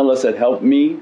email 0.00 0.10
us 0.10 0.24
at 0.24 0.34
helpme 0.34 1.00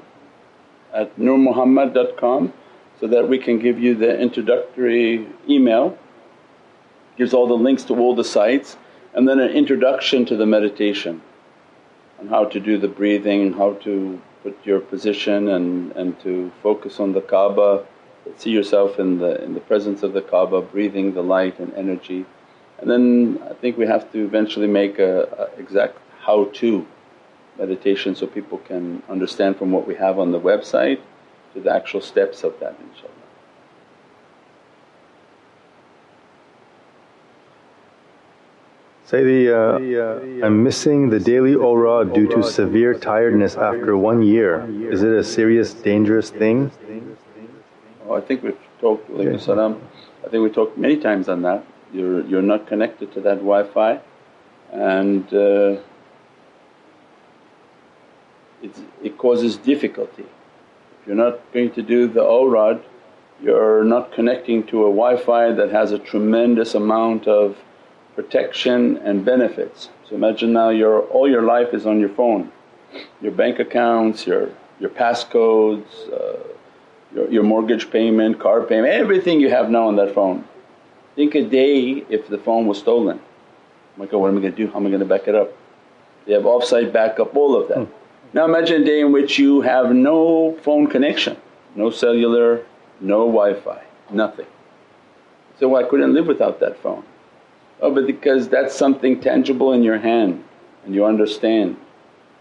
at 0.93 1.17
nurmuhammad.com 1.17 2.53
so 3.01 3.07
that 3.07 3.29
we 3.29 3.39
can 3.39 3.59
give 3.61 3.79
you 3.79 3.95
the 3.95 4.19
introductory 4.19 5.27
email. 5.49 5.97
Gives 7.17 7.33
all 7.33 7.47
the 7.47 7.55
links 7.55 7.85
to 7.85 7.95
all 7.95 8.17
the 8.17 8.25
sites 8.25 8.77
and 9.15 9.29
then 9.29 9.39
an 9.39 9.51
introduction 9.51 10.25
to 10.27 10.37
the 10.37 10.47
meditation 10.47 11.23
on 12.19 12.27
how 12.27 12.45
to 12.47 12.59
do 12.59 12.77
the 12.79 12.89
breathing, 12.89 13.53
how 13.53 13.75
to 13.75 14.21
put 14.43 14.57
your 14.65 14.81
position 14.81 15.49
and, 15.49 15.93
and 15.93 16.19
to 16.21 16.51
focus 16.63 16.99
on 16.99 17.13
the 17.13 17.21
Kaaba, 17.21 17.87
see 18.37 18.51
yourself 18.51 18.99
in 18.99 19.19
the, 19.19 19.43
in 19.45 19.55
the 19.55 19.61
presence 19.61 20.03
of 20.03 20.13
the 20.13 20.23
Kaaba, 20.23 20.61
breathing 20.61 21.15
the 21.15 21.23
light 21.23 21.59
and 21.61 21.73
energy. 21.75 22.27
And 22.79 22.91
then 22.91 23.41
I 23.49 23.55
think 23.55 23.77
we 23.77 23.87
have 23.87 24.11
to 24.13 24.25
eventually 24.25 24.67
make 24.67 24.99
a, 24.99 25.23
a 25.39 25.61
exact 25.61 25.99
how 26.21 26.47
to 26.61 26.85
meditation 27.59 28.15
so 28.15 28.27
people 28.27 28.59
can 28.59 29.03
understand 29.09 29.57
from 29.57 29.73
what 29.73 29.87
we 29.87 29.95
have 29.95 30.19
on 30.19 30.33
the 30.33 30.41
website 30.41 31.01
to 31.55 31.61
the 31.61 31.73
actual 31.73 32.01
steps 32.01 32.45
of 32.45 32.59
that 32.61 32.75
inshaAllah. 32.81 33.19
Sayyidi, 39.09 39.49
uh, 39.49 40.45
I'm 40.45 40.63
missing 40.63 41.09
the 41.09 41.19
daily 41.19 41.55
awrad 41.55 42.13
due 42.13 42.29
to 42.29 42.43
severe 42.43 42.93
tiredness 42.93 43.57
after 43.57 43.97
one 43.97 44.23
year. 44.23 44.69
Is 44.93 45.03
it 45.03 45.13
a 45.13 45.25
serious 45.25 45.73
dangerous 45.73 46.29
thing? 46.29 46.71
Oh, 48.07 48.15
I 48.15 48.21
think 48.21 48.43
we've 48.43 48.59
talked, 48.81 49.09
okay. 49.09 49.39
salam. 49.39 49.81
I 50.27 50.29
think 50.29 50.43
we 50.43 50.51
talked 50.51 50.77
many 50.77 50.99
times 50.99 51.31
on 51.31 51.41
that. 51.43 51.65
You're, 51.91 52.21
you're 52.27 52.43
not 52.43 52.67
connected 52.67 53.11
to 53.15 53.21
that 53.23 53.37
Wi-Fi 53.37 53.99
and 54.73 55.33
uh, 55.33 55.77
it 58.63 59.19
causes 59.19 59.57
difficulty. 59.57 60.25
If 61.01 61.07
you're 61.07 61.17
not 61.17 61.41
going 61.53 61.71
to 61.73 61.83
do 61.83 62.09
the 62.09 62.23
awrad, 62.23 62.83
you're 63.41 63.85
not 63.85 64.13
connecting 64.13 64.65
to 64.65 64.87
a 64.87 64.91
Wi-Fi 64.91 65.53
that 65.53 65.71
has 65.71 65.93
a 65.93 65.99
tremendous 65.99 66.75
amount 66.75 67.29
of 67.29 67.57
protection 68.17 68.97
and 68.99 69.25
benefits. 69.25 69.91
So 70.09 70.17
imagine 70.17 70.53
now 70.53 70.71
your 70.71 71.03
all 71.03 71.31
your 71.31 71.43
life 71.43 71.73
is 71.73 71.87
on 71.87 72.01
your 72.01 72.09
phone, 72.09 72.51
your 73.21 73.33
bank 73.33 73.61
accounts, 73.61 74.27
your, 74.27 74.51
your 74.81 74.91
passcodes, 74.91 75.87
uh, 76.13 76.39
your, 77.15 77.31
your 77.31 77.43
mortgage 77.45 77.91
payment, 77.91 78.41
car 78.41 78.63
payment, 78.63 78.93
everything 78.93 79.41
you 79.41 79.51
have 79.51 79.71
now 79.71 79.87
on 79.87 79.97
that 79.97 80.15
phone. 80.15 80.45
Think 81.15 81.35
a 81.37 81.45
day 81.45 82.05
if 82.09 82.29
the 82.29 82.39
phone 82.39 82.67
was 82.67 82.79
stolen, 82.79 83.21
oh 83.21 83.99
my 83.99 84.07
God 84.07 84.19
what 84.19 84.29
am 84.31 84.39
I 84.39 84.41
going 84.41 84.53
to 84.53 84.57
do, 84.57 84.71
how 84.71 84.79
am 84.79 84.87
I 84.87 84.91
going 84.91 85.01
to 85.01 85.07
back 85.07 85.29
it 85.29 85.35
up? 85.35 85.53
They 86.27 86.33
have 86.33 86.43
offsite 86.43 86.93
backup, 86.93 87.37
all 87.37 87.61
of 87.61 87.69
that. 87.69 87.89
Now 88.33 88.45
imagine 88.45 88.83
a 88.83 88.85
day 88.85 89.01
in 89.01 89.13
which 89.13 89.39
you 89.39 89.63
have 89.63 89.95
no 89.95 90.57
phone 90.63 90.87
connection, 90.87 91.37
no 91.75 91.91
cellular, 91.91 92.65
no 93.01 93.27
Wi-Fi, 93.27 93.83
nothing. 94.11 94.47
So 95.59 95.77
I 95.77 95.85
couldn't 95.85 96.13
live 96.13 96.27
without 96.27 96.61
that 96.61 96.79
phone. 96.83 97.05
Oh 97.81 97.95
but 97.95 98.07
because 98.07 98.49
that's 98.49 98.75
something 98.75 99.21
tangible 99.21 99.73
in 99.73 99.83
your 99.83 99.99
hand 99.99 100.45
and 100.85 100.95
you 100.95 101.07
understand. 101.07 101.77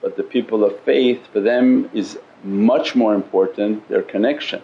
But 0.02 0.18
the 0.18 0.24
people 0.24 0.64
of 0.64 0.80
faith 0.82 1.26
for 1.32 1.40
them 1.40 1.90
is 1.94 2.20
much 2.44 2.96
more 2.96 3.16
important 3.16 3.88
their 3.88 4.04
connection 4.04 4.62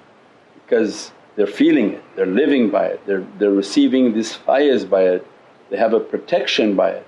because 0.56 1.12
they're 1.36 1.48
feeling 1.48 1.94
it, 1.94 2.04
they're 2.16 2.26
living 2.26 2.70
by 2.70 2.86
it, 2.86 3.06
they're, 3.06 3.26
they're 3.40 3.52
receiving 3.52 4.14
these 4.14 4.36
faiz 4.36 4.88
by 4.88 5.04
it, 5.04 5.28
they 5.70 5.78
have 5.78 5.94
a 5.94 6.00
protection 6.00 6.76
by 6.76 6.92
it. 6.92 7.08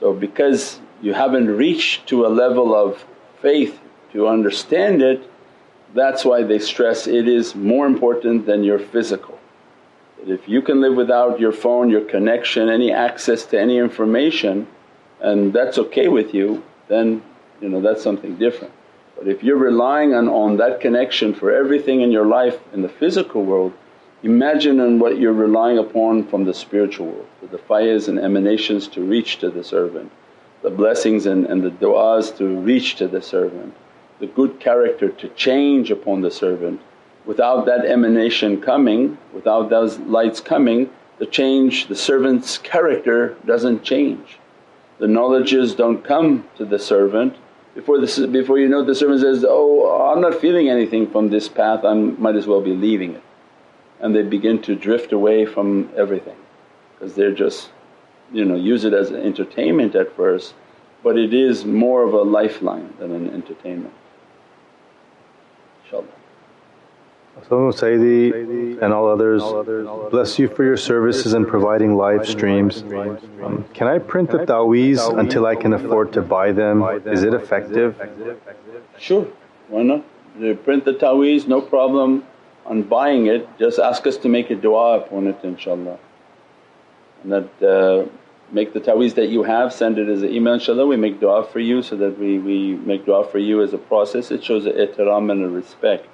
So 0.00 0.12
because 0.12 0.80
you 1.00 1.14
haven't 1.14 1.48
reached 1.48 2.06
to 2.08 2.26
a 2.26 2.28
level 2.28 2.74
of 2.74 3.04
faith 3.40 3.78
to 4.12 4.28
understand 4.28 5.02
it, 5.02 5.22
that's 5.94 6.24
why 6.24 6.42
they 6.42 6.58
stress 6.58 7.06
it 7.06 7.28
is 7.28 7.54
more 7.54 7.86
important 7.86 8.46
than 8.46 8.62
your 8.62 8.78
physical. 8.78 9.38
That 10.18 10.32
if 10.32 10.48
you 10.48 10.62
can 10.62 10.80
live 10.80 10.94
without 10.94 11.40
your 11.40 11.52
phone, 11.52 11.90
your 11.90 12.04
connection, 12.04 12.68
any 12.68 12.92
access 12.92 13.44
to 13.46 13.60
any 13.60 13.78
information 13.78 14.66
and 15.20 15.52
that's 15.52 15.78
okay 15.78 16.08
with 16.08 16.32
you 16.32 16.62
then 16.88 17.22
you 17.60 17.68
know 17.68 17.80
that's 17.80 18.02
something 18.02 18.36
different. 18.36 18.72
But 19.16 19.28
if 19.28 19.42
you're 19.42 19.58
relying 19.58 20.14
on, 20.14 20.28
on 20.28 20.56
that 20.58 20.80
connection 20.80 21.34
for 21.34 21.52
everything 21.52 22.00
in 22.00 22.10
your 22.10 22.26
life 22.26 22.58
in 22.72 22.82
the 22.82 22.88
physical 22.88 23.44
world, 23.44 23.72
imagine 24.22 24.80
on 24.80 24.98
what 24.98 25.18
you're 25.18 25.32
relying 25.32 25.78
upon 25.78 26.26
from 26.28 26.44
the 26.44 26.54
spiritual 26.54 27.06
world, 27.06 27.26
the 27.50 27.58
faiz 27.58 28.08
and 28.08 28.18
emanations 28.18 28.86
to 28.88 29.02
reach 29.02 29.38
to 29.38 29.50
the 29.50 29.64
servant, 29.64 30.10
the 30.62 30.70
blessings 30.70 31.26
and, 31.26 31.46
and 31.46 31.62
the 31.62 31.70
du'as 31.70 32.36
to 32.38 32.60
reach 32.60 32.96
to 32.96 33.08
the 33.08 33.22
servant, 33.22 33.74
the 34.18 34.26
good 34.26 34.60
character 34.60 35.08
to 35.08 35.28
change 35.30 35.90
upon 35.90 36.20
the 36.20 36.30
servant 36.30 36.80
Without 37.28 37.66
that 37.66 37.84
emanation 37.84 38.58
coming, 38.58 39.18
without 39.34 39.68
those 39.68 39.98
lights 39.98 40.40
coming, 40.40 40.88
the 41.18 41.26
change, 41.26 41.86
the 41.88 41.94
servant's 41.94 42.56
character 42.56 43.36
doesn't 43.44 43.82
change. 43.82 44.38
The 44.98 45.08
knowledges 45.08 45.74
don't 45.74 46.02
come 46.02 46.48
to 46.56 46.64
the 46.64 46.78
servant. 46.78 47.36
Before, 47.74 48.00
the, 48.00 48.28
before 48.28 48.58
you 48.58 48.66
know 48.66 48.82
the 48.82 48.94
servant 48.94 49.20
says, 49.20 49.44
oh 49.46 50.10
I'm 50.10 50.22
not 50.22 50.40
feeling 50.40 50.70
anything 50.70 51.10
from 51.10 51.28
this 51.28 51.50
path, 51.50 51.84
I 51.84 51.92
might 51.92 52.34
as 52.34 52.46
well 52.46 52.62
be 52.62 52.72
leaving 52.72 53.16
it. 53.16 53.22
And 54.00 54.16
they 54.16 54.22
begin 54.22 54.62
to 54.62 54.74
drift 54.74 55.12
away 55.12 55.44
from 55.44 55.90
everything 55.94 56.36
because 56.94 57.14
they're 57.14 57.34
just 57.34 57.68
you 58.32 58.44
know 58.44 58.54
use 58.54 58.84
it 58.84 58.92
as 58.92 59.10
an 59.10 59.16
entertainment 59.16 59.94
at 59.94 60.14
first 60.16 60.54
but 61.02 61.16
it 61.16 61.32
is 61.32 61.64
more 61.64 62.02
of 62.02 62.12
a 62.12 62.22
lifeline 62.22 62.92
than 62.98 63.12
an 63.12 63.30
entertainment 63.30 63.94
inshaAllah. 65.84 66.18
So 67.48 67.70
Sayyidi 67.70 68.82
and 68.82 68.92
all 68.92 69.08
others, 69.08 69.42
bless 70.10 70.38
you 70.38 70.48
for 70.48 70.64
your 70.64 70.76
services 70.76 71.34
in 71.34 71.46
providing 71.46 71.96
live 71.96 72.26
streams. 72.26 72.82
Um, 72.82 73.64
can 73.74 73.86
I 73.86 73.98
print 73.98 74.30
the 74.30 74.44
ta'weez 74.44 75.18
until 75.18 75.46
I 75.46 75.54
can 75.54 75.72
afford 75.72 76.12
to 76.14 76.22
buy 76.22 76.52
them? 76.52 76.82
Is 77.06 77.22
it 77.22 77.34
effective? 77.34 77.94
Sure, 78.98 79.26
why 79.68 79.82
not? 79.82 80.04
You 80.38 80.56
print 80.56 80.84
the 80.84 80.94
ta'weez, 80.94 81.46
no 81.46 81.60
problem 81.60 82.24
on 82.66 82.82
buying 82.82 83.26
it, 83.26 83.48
just 83.58 83.78
ask 83.78 84.06
us 84.06 84.16
to 84.18 84.28
make 84.28 84.50
a 84.50 84.54
dua 84.54 84.98
upon 84.98 85.28
it 85.28 85.40
inshaAllah. 85.42 85.98
And 87.22 87.32
that 87.32 87.62
uh, 87.62 88.08
make 88.52 88.72
the 88.72 88.80
ta'weez 88.80 89.14
that 89.14 89.28
you 89.28 89.42
have, 89.42 89.72
send 89.72 89.98
it 89.98 90.08
as 90.08 90.22
an 90.22 90.30
email 90.30 90.54
inshaAllah, 90.56 90.88
we 90.88 90.96
make 90.96 91.20
dua 91.20 91.44
for 91.44 91.60
you 91.60 91.82
so 91.82 91.96
that 91.96 92.18
we, 92.18 92.38
we 92.38 92.74
make 92.76 93.04
dua 93.04 93.24
for 93.26 93.38
you 93.38 93.62
as 93.62 93.72
a 93.72 93.78
process. 93.78 94.30
It 94.30 94.44
shows 94.44 94.66
a 94.66 94.72
ihtiram 94.72 95.30
and 95.30 95.44
a 95.44 95.48
respect. 95.48 96.06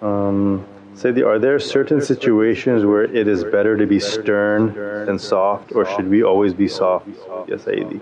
Um, 0.00 0.66
Sayyidi, 0.94 1.26
are 1.26 1.38
there 1.38 1.58
certain 1.58 2.00
situations 2.00 2.84
where 2.84 3.04
it 3.04 3.28
is 3.28 3.44
better 3.44 3.76
to 3.76 3.86
be 3.86 4.00
stern 4.00 4.74
than 5.06 5.18
soft 5.18 5.72
or 5.72 5.84
should 5.84 6.08
we 6.08 6.22
always 6.22 6.54
be 6.54 6.68
soft? 6.68 7.08
Yes 7.48 7.62
Sayyidi. 7.64 8.00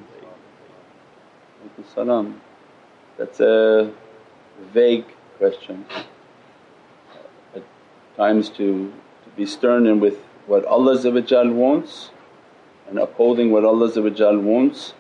Salam. 1.95 2.41
That's 3.17 3.41
a 3.41 3.93
vague 4.73 5.07
question. 5.39 5.85
Times 8.19 8.51
to, 8.51 8.93
to 9.25 9.31
be 9.37 9.47
stern 9.47 9.87
and 9.87 10.01
with 10.01 10.19
what 10.47 10.67
Allah 10.67 11.01
wants 11.53 12.11
and 12.89 12.99
upholding 12.99 13.51
what 13.51 13.65
Allah 13.65 13.91
wants 14.41 14.93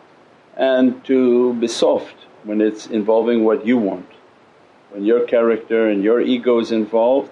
and 0.56 1.04
to 1.04 1.52
be 1.54 1.68
soft 1.68 2.14
when 2.44 2.60
it's 2.60 2.86
involving 2.86 3.44
what 3.44 3.66
you 3.66 3.76
want. 3.76 4.08
When 4.90 5.04
your 5.04 5.26
character 5.26 5.90
and 5.90 6.03
your 6.03 6.20
ego 6.20 6.60
is 6.60 6.72
involved 6.72 7.30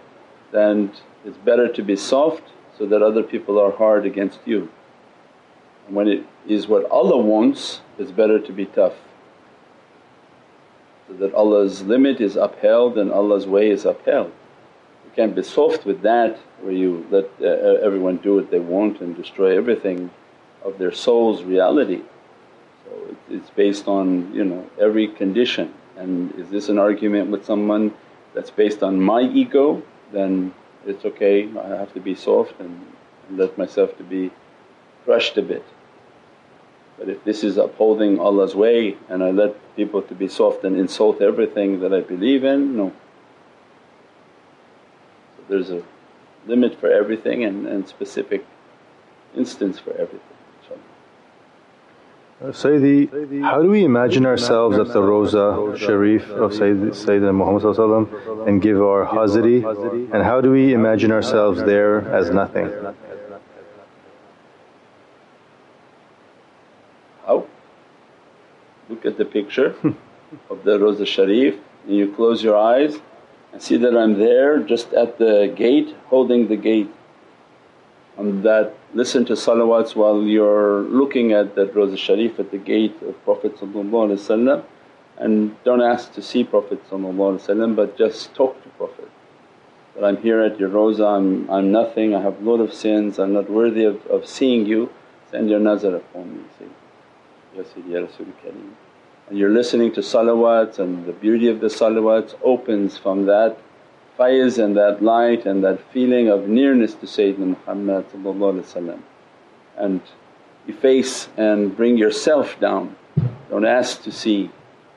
then 0.52 0.92
it's 1.24 1.38
better 1.38 1.68
to 1.68 1.82
be 1.82 1.96
soft 1.96 2.42
so 2.76 2.84
that 2.86 3.02
other 3.02 3.22
people 3.22 3.58
are 3.58 3.72
hard 3.72 4.04
against 4.04 4.40
you. 4.44 4.68
And 5.86 5.96
when 5.96 6.08
it 6.08 6.26
is 6.46 6.66
what 6.66 6.90
Allah 6.90 7.18
wants 7.18 7.80
it's 7.98 8.10
better 8.10 8.38
to 8.40 8.52
be 8.52 8.66
tough 8.66 8.94
so 11.08 11.14
that 11.14 11.32
Allah's 11.34 11.82
limit 11.82 12.20
is 12.20 12.36
upheld 12.36 12.98
and 12.98 13.12
Allah's 13.12 13.46
way 13.46 13.70
is 13.70 13.84
upheld. 13.84 14.32
Can't 15.16 15.34
be 15.34 15.42
soft 15.42 15.86
with 15.86 16.02
that 16.02 16.36
where 16.60 16.74
you 16.74 17.06
let 17.10 17.24
uh, 17.40 17.86
everyone 17.86 18.18
do 18.18 18.34
what 18.34 18.50
they 18.50 18.58
want 18.58 19.00
and 19.00 19.16
destroy 19.16 19.56
everything 19.56 20.10
of 20.62 20.76
their 20.78 20.92
soul's 20.92 21.42
reality. 21.42 22.02
So 22.84 23.16
it's 23.30 23.50
based 23.50 23.88
on 23.88 24.34
you 24.34 24.44
know 24.44 24.68
every 24.78 25.08
condition 25.08 25.72
and 25.96 26.34
is 26.34 26.50
this 26.50 26.68
an 26.68 26.78
argument 26.78 27.30
with 27.30 27.46
someone 27.46 27.94
that's 28.34 28.50
based 28.50 28.82
on 28.82 29.00
my 29.00 29.22
ego 29.22 29.82
then 30.12 30.52
it's 30.86 31.04
okay 31.04 31.48
I 31.58 31.68
have 31.68 31.92
to 31.94 32.00
be 32.00 32.14
soft 32.14 32.60
and 32.60 32.86
let 33.30 33.56
myself 33.56 33.96
to 33.96 34.04
be 34.04 34.30
crushed 35.04 35.38
a 35.38 35.42
bit. 35.42 35.64
But 36.98 37.08
if 37.08 37.24
this 37.24 37.42
is 37.42 37.56
upholding 37.56 38.18
Allah's 38.18 38.54
way 38.54 38.96
and 39.08 39.22
I 39.22 39.30
let 39.30 39.54
people 39.76 40.02
to 40.02 40.14
be 40.14 40.28
soft 40.28 40.64
and 40.64 40.76
insult 40.76 41.20
everything 41.20 41.80
that 41.80 41.92
I 41.92 42.00
believe 42.00 42.44
in, 42.44 42.76
no. 42.76 42.92
There's 45.48 45.70
a 45.70 45.82
limit 46.46 46.78
for 46.80 46.90
everything 46.90 47.44
and, 47.44 47.66
and 47.66 47.86
specific 47.88 48.44
instance 49.36 49.78
for 49.78 49.92
everything 49.92 50.36
Uh, 52.38 52.48
Sayyidi, 52.48 53.42
how 53.42 53.62
do 53.62 53.70
we 53.70 53.82
imagine 53.82 54.26
ourselves 54.26 54.76
at 54.78 54.88
the 54.88 55.00
Roza 55.00 55.74
Sharif 55.74 56.28
of 56.28 56.52
Sayyid, 56.52 56.92
Sayyidina 56.92 57.34
Muhammad 57.34 58.46
and 58.46 58.60
give 58.60 58.76
our 58.76 59.06
hazri 59.06 59.64
and 60.12 60.22
how 60.22 60.42
do 60.42 60.50
we 60.50 60.74
imagine 60.74 61.12
ourselves 61.12 61.62
there 61.64 61.94
as 62.12 62.28
nothing? 62.30 62.68
How? 67.24 67.46
Look 68.90 69.06
at 69.06 69.16
the 69.16 69.24
picture 69.24 69.74
of 70.50 70.62
the 70.62 70.78
Roza 70.78 71.06
Sharif 71.06 71.54
and 71.86 71.96
you 71.96 72.12
close 72.12 72.44
your 72.44 72.58
eyes 72.58 73.00
and 73.56 73.62
see 73.62 73.78
that 73.78 73.96
I'm 73.96 74.18
there 74.18 74.58
just 74.58 74.92
at 74.92 75.16
the 75.16 75.50
gate 75.56 75.96
holding 76.08 76.48
the 76.48 76.56
gate 76.56 76.90
and 78.18 78.42
that 78.42 78.74
listen 78.92 79.24
to 79.24 79.32
salawats 79.32 79.96
while 79.96 80.20
you're 80.22 80.82
looking 80.82 81.32
at 81.32 81.54
that 81.54 81.72
Roza 81.72 81.96
Sharif 81.96 82.38
at 82.38 82.50
the 82.50 82.58
gate 82.58 83.00
of 83.00 83.14
Prophet 83.24 83.58
and 85.18 85.64
don't 85.64 85.80
ask 85.80 86.12
to 86.12 86.20
see 86.20 86.44
Prophet 86.44 86.82
but 86.90 87.96
just 87.96 88.34
talk 88.34 88.62
to 88.62 88.68
Prophet. 88.76 89.10
That 89.94 90.04
I'm 90.04 90.18
here 90.18 90.42
at 90.42 90.60
your 90.60 90.68
Roza, 90.68 91.16
I'm, 91.16 91.48
I'm 91.48 91.72
nothing, 91.72 92.14
I 92.14 92.20
have 92.20 92.42
lot 92.42 92.60
of 92.60 92.74
sins, 92.74 93.18
I'm 93.18 93.32
not 93.32 93.48
worthy 93.48 93.84
of, 93.84 94.04
of 94.08 94.26
seeing 94.26 94.66
you, 94.66 94.90
send 95.30 95.48
your 95.48 95.60
nazar 95.60 95.96
upon 95.96 96.36
me, 96.36 96.44
say, 96.58 96.66
Ya 97.56 97.62
Sayyidi 97.62 97.90
Ya 97.90 98.06
Kareem. 98.44 98.85
And 99.28 99.36
you're 99.36 99.50
listening 99.50 99.92
to 99.94 100.00
salawats 100.02 100.78
and 100.78 101.04
the 101.04 101.12
beauty 101.12 101.48
of 101.48 101.58
the 101.58 101.66
salawats 101.66 102.36
opens 102.44 102.96
from 102.96 103.26
that 103.26 103.58
faiz 104.16 104.62
and 104.62 104.76
that 104.76 105.02
light 105.02 105.46
and 105.46 105.64
that 105.64 105.80
feeling 105.92 106.28
of 106.28 106.48
nearness 106.48 106.94
to 106.94 107.06
Sayyidina 107.06 107.56
Muhammad 107.66 108.06
and 109.76 110.00
efface 110.68 111.28
and 111.36 111.76
bring 111.76 111.98
yourself 111.98 112.58
down. 112.60 112.94
Don't 113.50 113.66
ask 113.66 114.02
to 114.04 114.12
see, 114.12 114.50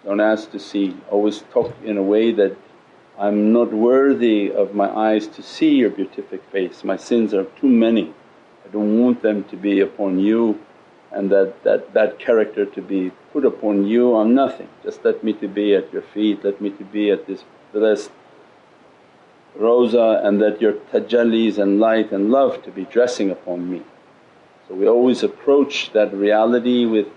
don't 0.06 0.22
ask 0.22 0.52
to 0.52 0.60
see. 0.60 0.96
Always 1.10 1.44
talk 1.52 1.74
in 1.84 1.98
a 1.98 2.04
way 2.04 2.32
that, 2.32 2.56
I'm 3.18 3.52
not 3.52 3.74
worthy 3.74 4.50
of 4.50 4.74
my 4.74 4.90
eyes 4.90 5.28
to 5.28 5.42
see 5.42 5.76
your 5.76 5.90
beatific 5.90 6.42
face, 6.52 6.84
my 6.84 6.96
sins 6.96 7.34
are 7.34 7.46
too 7.60 7.68
many. 7.68 8.14
I 8.64 8.70
don't 8.72 9.02
want 9.02 9.22
them 9.24 9.44
to 9.46 9.58
be 9.58 9.80
upon 9.82 10.20
you 10.20 10.60
and 11.12 11.32
that, 11.32 11.64
that, 11.64 11.94
that 11.94 12.20
character 12.20 12.66
to 12.66 12.82
be 12.82 13.12
put 13.32 13.46
upon 13.46 13.88
you. 13.88 14.16
I'm 14.16 14.34
nothing, 14.34 14.70
just 14.84 15.04
let 15.04 15.24
me 15.24 15.34
to 15.34 15.48
be 15.48 15.76
at 15.76 15.92
your 15.94 16.02
feet, 16.02 16.44
let 16.44 16.60
me 16.62 16.70
to 16.72 16.84
be 16.84 17.12
at 17.12 17.28
this 17.28 17.44
blessed 17.72 18.12
roza 19.58 20.26
and 20.26 20.42
that 20.42 20.62
your 20.62 20.74
tajallis 20.74 21.58
and 21.58 21.80
light 21.80 22.12
and 22.12 22.32
love 22.32 22.64
to 22.64 22.72
be 22.72 22.86
dressing 22.86 23.30
upon 23.30 23.70
me. 23.70 23.82
So 24.68 24.76
we 24.76 24.88
always 24.88 25.24
approach 25.24 25.92
that 25.94 26.14
reality 26.14 26.86
with 26.86 27.08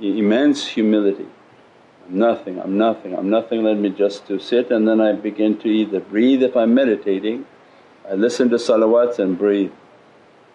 immense 0.00 0.66
humility. 0.66 1.26
I'm 2.06 2.18
nothing, 2.18 2.60
I'm 2.60 2.76
nothing, 2.76 3.14
I'm 3.16 3.30
nothing, 3.30 3.62
let 3.62 3.78
me 3.78 3.90
just 3.90 4.26
to 4.26 4.38
sit 4.40 4.70
and 4.70 4.86
then 4.86 5.00
I 5.00 5.12
begin 5.12 5.56
to 5.58 5.68
either 5.68 6.00
breathe 6.00 6.42
if 6.42 6.56
I'm 6.56 6.74
meditating, 6.74 7.46
I 8.08 8.14
listen 8.14 8.50
to 8.50 8.56
salawats 8.56 9.18
and 9.20 9.38
breathe. 9.38 9.70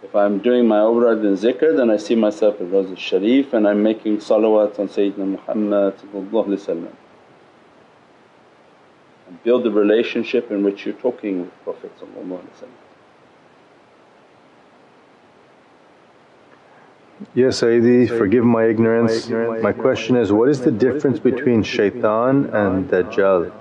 If 0.06 0.16
I'm 0.16 0.38
doing 0.38 0.68
my 0.68 0.82
awrad 0.82 1.20
and 1.28 1.36
zikr 1.36 1.76
then 1.76 1.90
I 1.90 1.98
see 1.98 2.16
myself 2.28 2.62
at 2.62 2.68
Roza 2.68 2.96
Sharif 2.96 3.54
and 3.54 3.68
I'm 3.68 3.82
making 3.82 4.18
salawats 4.18 4.78
on 4.78 4.88
Sayyidina 4.88 5.28
Muhammad 5.36 5.96
and 9.28 9.44
build 9.44 9.64
the 9.64 9.72
relationship 9.72 10.52
in 10.52 10.64
which 10.64 10.86
you're 10.86 11.02
talking 11.08 11.42
with 11.42 11.64
Prophet 11.64 11.92
Yes 17.34 17.62
Sayyidi, 17.62 18.08
forgive 18.08 18.46
my 18.46 18.66
ignorance. 18.66 19.28
My 19.70 19.74
question 19.74 20.18
is 20.18 20.32
what 20.32 20.50
is 20.50 20.62
the 20.62 20.72
difference 20.72 21.18
between 21.18 21.64
shaitan 21.64 22.46
and 22.54 22.88
Dajjal? 22.88 23.52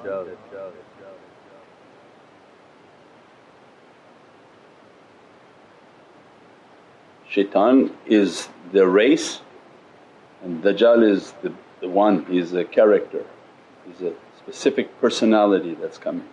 Shaitan 7.35 7.91
is 8.07 8.49
the 8.71 8.87
race 8.87 9.41
and 10.45 10.63
Dajjal 10.63 11.03
is 11.03 11.33
the, 11.43 11.53
the 11.81 11.89
one, 11.89 12.25
he's 12.27 12.53
a 12.53 12.65
character, 12.65 13.25
he's 13.85 14.03
a 14.03 14.13
specific 14.39 15.01
personality 15.01 15.75
that's 15.75 15.99
coming 15.99 16.29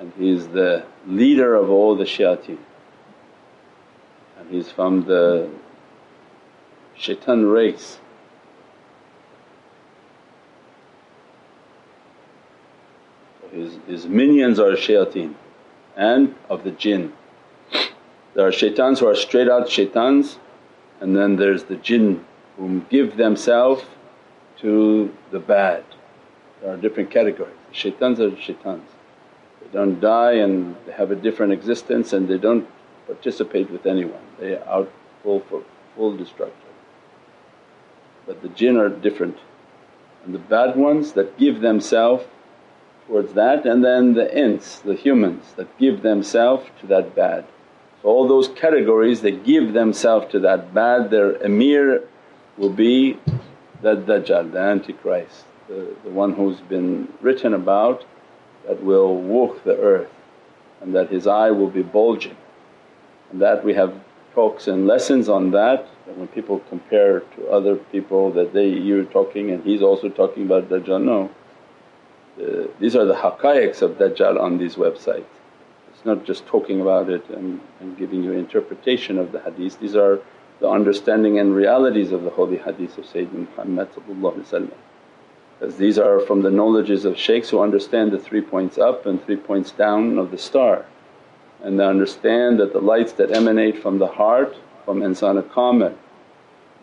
and 0.00 0.12
he's 0.18 0.48
the 0.48 0.84
leader 1.06 1.54
of 1.54 1.70
all 1.70 1.94
the 1.94 2.02
shayateen 2.02 2.58
and 4.36 4.50
he's 4.50 4.68
from 4.68 5.04
the 5.04 5.48
shaitan 6.96 7.46
race. 7.46 8.00
His, 13.52 13.78
his 13.86 14.06
minions 14.06 14.58
are 14.58 14.72
shayateen 14.72 15.34
and 15.94 16.34
of 16.50 16.64
the 16.64 16.72
jinn. 16.72 17.12
There 18.34 18.46
are 18.46 18.52
shaitans 18.52 19.00
who 19.00 19.06
are 19.06 19.14
straight 19.14 19.48
out 19.48 19.68
shaitans 19.68 20.38
and 21.00 21.16
then 21.16 21.36
there's 21.36 21.64
the 21.64 21.76
jinn 21.76 22.24
whom 22.56 22.86
give 22.90 23.16
themselves 23.16 23.84
to 24.58 25.12
the 25.30 25.38
bad 25.38 25.84
there 26.62 26.72
are 26.72 26.76
different 26.76 27.10
categories. 27.10 27.56
Shaitans 27.72 28.20
are 28.20 28.30
shaitans. 28.36 28.88
They 29.60 29.68
don't 29.72 30.00
die 30.00 30.34
and 30.34 30.76
they 30.86 30.92
have 30.92 31.10
a 31.10 31.16
different 31.16 31.52
existence 31.52 32.12
and 32.12 32.28
they 32.28 32.38
don't 32.38 32.68
participate 33.06 33.68
with 33.70 33.84
anyone, 33.84 34.22
they 34.38 34.54
are 34.54 34.68
out 34.68 34.92
full 35.22 35.40
for 35.40 35.64
full 35.96 36.16
destruction. 36.16 36.70
But 38.26 38.42
the 38.42 38.48
jinn 38.48 38.76
are 38.76 38.88
different 38.88 39.38
and 40.24 40.32
the 40.32 40.38
bad 40.38 40.76
ones 40.76 41.12
that 41.14 41.36
give 41.36 41.60
themselves 41.60 42.24
towards 43.08 43.32
that 43.32 43.66
and 43.66 43.84
then 43.84 44.14
the 44.14 44.32
ins, 44.36 44.78
the 44.80 44.94
humans 44.94 45.54
that 45.56 45.76
give 45.78 46.02
themselves 46.02 46.70
to 46.80 46.86
that 46.86 47.16
bad. 47.16 47.44
All 48.04 48.26
those 48.26 48.48
categories 48.48 49.20
that 49.20 49.44
give 49.44 49.72
themselves 49.72 50.30
to 50.32 50.40
that 50.40 50.74
bad, 50.74 51.10
their 51.10 51.36
emir 51.36 52.02
will 52.58 52.72
be 52.72 53.18
the 53.80 53.96
Dajjal, 53.96 54.52
the 54.52 54.58
Antichrist 54.58 55.44
the, 55.72 55.94
the 56.04 56.10
one 56.10 56.32
who's 56.32 56.60
been 56.60 57.08
written 57.20 57.54
about 57.54 58.04
that 58.66 58.82
will 58.82 59.16
walk 59.16 59.64
the 59.64 59.76
earth 59.76 60.10
and 60.80 60.94
that 60.94 61.10
his 61.10 61.26
eye 61.26 61.50
will 61.50 61.70
be 61.70 61.82
bulging. 61.82 62.36
And 63.30 63.40
that 63.40 63.64
we 63.64 63.74
have 63.74 63.94
talks 64.34 64.66
and 64.66 64.86
lessons 64.86 65.28
on 65.28 65.50
that, 65.52 65.86
that 66.06 66.16
when 66.16 66.28
people 66.28 66.60
compare 66.68 67.20
to 67.20 67.48
other 67.48 67.76
people 67.76 68.30
that 68.32 68.52
they 68.52 68.68
you're 68.68 69.04
talking 69.04 69.50
and 69.50 69.62
he's 69.64 69.82
also 69.82 70.08
talking 70.08 70.44
about 70.44 70.68
Dajjal, 70.68 71.02
no. 71.02 71.30
The, 72.36 72.70
these 72.80 72.96
are 72.96 73.04
the 73.04 73.14
haqqaiqs 73.14 73.82
of 73.82 73.92
Dajjal 73.92 74.40
on 74.40 74.58
these 74.58 74.76
websites. 74.76 75.24
Not 76.04 76.24
just 76.24 76.46
talking 76.46 76.80
about 76.80 77.08
it 77.08 77.28
and, 77.30 77.60
and 77.80 77.96
giving 77.96 78.22
you 78.24 78.32
interpretation 78.32 79.18
of 79.18 79.32
the 79.32 79.40
hadith, 79.40 79.78
these 79.80 79.96
are 79.96 80.20
the 80.60 80.68
understanding 80.68 81.38
and 81.38 81.54
realities 81.54 82.12
of 82.12 82.22
the 82.22 82.30
holy 82.30 82.58
hadith 82.58 82.98
of 82.98 83.04
Sayyidina 83.04 83.46
Muhammad 83.56 83.88
as 85.62 85.76
these 85.76 85.96
are 85.96 86.18
from 86.18 86.42
the 86.42 86.50
knowledges 86.50 87.04
of 87.04 87.16
shaykhs 87.16 87.50
who 87.50 87.60
understand 87.60 88.10
the 88.10 88.18
three 88.18 88.40
points 88.40 88.78
up 88.78 89.06
and 89.06 89.24
three 89.24 89.36
points 89.36 89.70
down 89.70 90.18
of 90.18 90.32
the 90.32 90.38
star. 90.38 90.84
And 91.62 91.78
they 91.78 91.86
understand 91.86 92.58
that 92.58 92.72
the 92.72 92.80
lights 92.80 93.12
that 93.12 93.30
emanate 93.30 93.80
from 93.80 93.98
the 93.98 94.08
heart 94.08 94.56
from 94.84 95.00
insan 95.00 95.40
kamil 95.50 95.96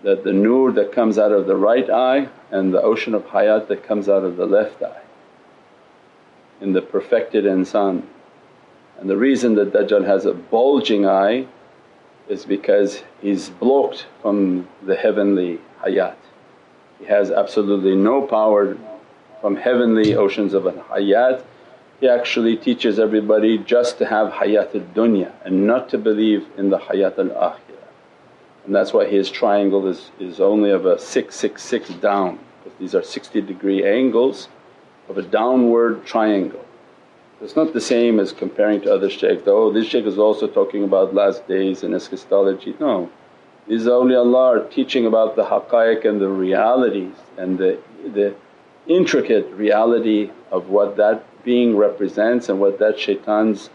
that 0.02 0.24
the 0.24 0.32
nur 0.32 0.72
that 0.72 0.94
comes 0.94 1.18
out 1.18 1.34
of 1.34 1.46
the 1.46 1.58
right 1.58 1.90
eye 1.90 2.30
and 2.52 2.74
the 2.74 2.82
ocean 2.82 3.14
of 3.14 3.26
hayat 3.26 3.68
that 3.68 3.84
comes 3.84 4.08
out 4.08 4.24
of 4.24 4.38
the 4.38 4.46
left 4.46 4.82
eye. 4.82 5.02
In 6.62 6.72
the 6.72 6.82
perfected 6.82 7.44
insan. 7.44 8.04
And 9.00 9.10
the 9.10 9.18
reason 9.18 9.56
that 9.56 9.72
Dajjal 9.72 10.06
has 10.06 10.26
a 10.26 10.34
bulging 10.34 11.08
eye 11.08 11.48
is 12.28 12.46
because 12.46 13.04
he's 13.22 13.50
blocked 13.50 14.06
from 14.22 14.68
the 14.84 14.96
heavenly 14.96 15.60
hayat. 15.82 16.16
He 17.00 17.06
has 17.06 17.32
absolutely 17.32 17.96
no 17.96 18.22
power 18.22 18.78
from 19.40 19.56
heavenly 19.56 20.16
oceans 20.16 20.54
of 20.54 20.66
an 20.66 20.76
hayat. 20.92 21.44
He 22.02 22.10
actually 22.10 22.58
teaches 22.58 23.00
everybody 23.00 23.58
just 23.58 23.98
to 24.00 24.06
have 24.06 24.34
hayat 24.34 24.76
al-dunya 24.76 25.32
and 25.46 25.66
not 25.66 25.88
to 25.90 25.98
believe 25.98 26.46
in 26.58 26.70
the 26.70 26.80
hayat 26.80 27.18
al-akhirah. 27.18 27.88
And 28.66 28.76
that's 28.76 28.92
why 28.92 29.06
his 29.06 29.32
triangle 29.32 29.88
is, 29.88 30.12
is 30.20 30.42
only 30.42 30.72
of 30.72 30.86
a 30.86 31.00
666 31.00 31.90
down 32.02 32.38
because 32.64 32.78
these 32.80 32.94
are 32.94 33.04
60 33.04 33.42
degree 33.42 33.86
angles 33.86 34.50
of 35.08 35.18
a 35.18 35.22
downward 35.22 36.06
triangle. 36.06 36.66
It's 37.42 37.56
not 37.56 37.74
the 37.74 37.82
same 37.82 38.20
as 38.20 38.34
comparing 38.34 38.82
to 38.82 38.94
other 38.94 39.10
shaykhs, 39.10 39.44
oh 39.48 39.72
this 39.72 39.88
shaykh 39.88 40.06
is 40.06 40.18
also 40.18 40.48
talking 40.48 40.84
about 40.84 41.14
last 41.14 41.48
days 41.48 41.84
and 41.84 41.96
eschatology. 41.96 42.76
No, 42.80 43.10
these 43.68 43.86
awliyaullah 43.86 44.66
are 44.66 44.70
teaching 44.70 45.06
about 45.06 45.36
the 45.36 45.46
haqqaiq 45.46 46.04
and 46.04 46.20
the 46.20 46.28
realities 46.28 47.16
and 47.38 47.58
the, 47.58 47.80
the 48.14 48.36
intricate 48.88 49.48
reality 49.52 50.32
of 50.52 50.70
what 50.70 50.98
that 50.98 51.24
being 51.44 51.78
represents 51.78 52.50
and 52.50 52.60
what 52.60 52.80
that 52.80 53.00
shaitan's 53.00 53.70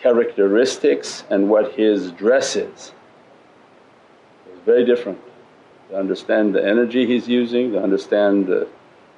characteristics 0.00 1.24
and 1.30 1.48
what 1.48 1.72
his 1.72 2.10
dress 2.12 2.56
is. 2.56 2.92
It's 4.46 4.64
very 4.64 4.84
different. 4.84 5.20
to 5.90 5.98
understand 5.98 6.54
the 6.54 6.66
energy 6.66 7.06
he's 7.06 7.28
using, 7.28 7.72
to 7.72 7.82
understand 7.82 8.46
the, 8.46 8.66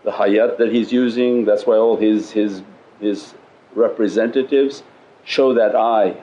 the 0.04 0.11
hayat 0.11 0.59
that 0.59 0.73
he's 0.73 0.92
using. 0.92 1.45
That's 1.45 1.66
why 1.66 1.76
all 1.76 1.97
his, 1.97 2.30
his, 2.30 2.62
his 3.00 3.35
representatives 3.75 4.82
show 5.25 5.54
that 5.54 5.76
eye 5.76 6.22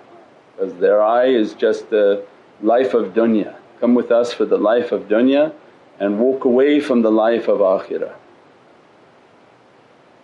because 0.55 0.73
their 0.75 1.01
eye 1.01 1.27
is 1.27 1.53
just 1.53 1.89
the 1.89 2.25
life 2.61 2.93
of 2.93 3.13
dunya. 3.13 3.55
Come 3.79 3.93
with 3.93 4.11
us 4.11 4.33
for 4.33 4.45
the 4.45 4.57
life 4.57 4.91
of 4.91 5.07
dunya 5.07 5.53
and 5.99 6.19
walk 6.19 6.45
away 6.45 6.79
from 6.79 7.01
the 7.01 7.11
life 7.11 7.47
of 7.47 7.59
akhirah. 7.59 8.15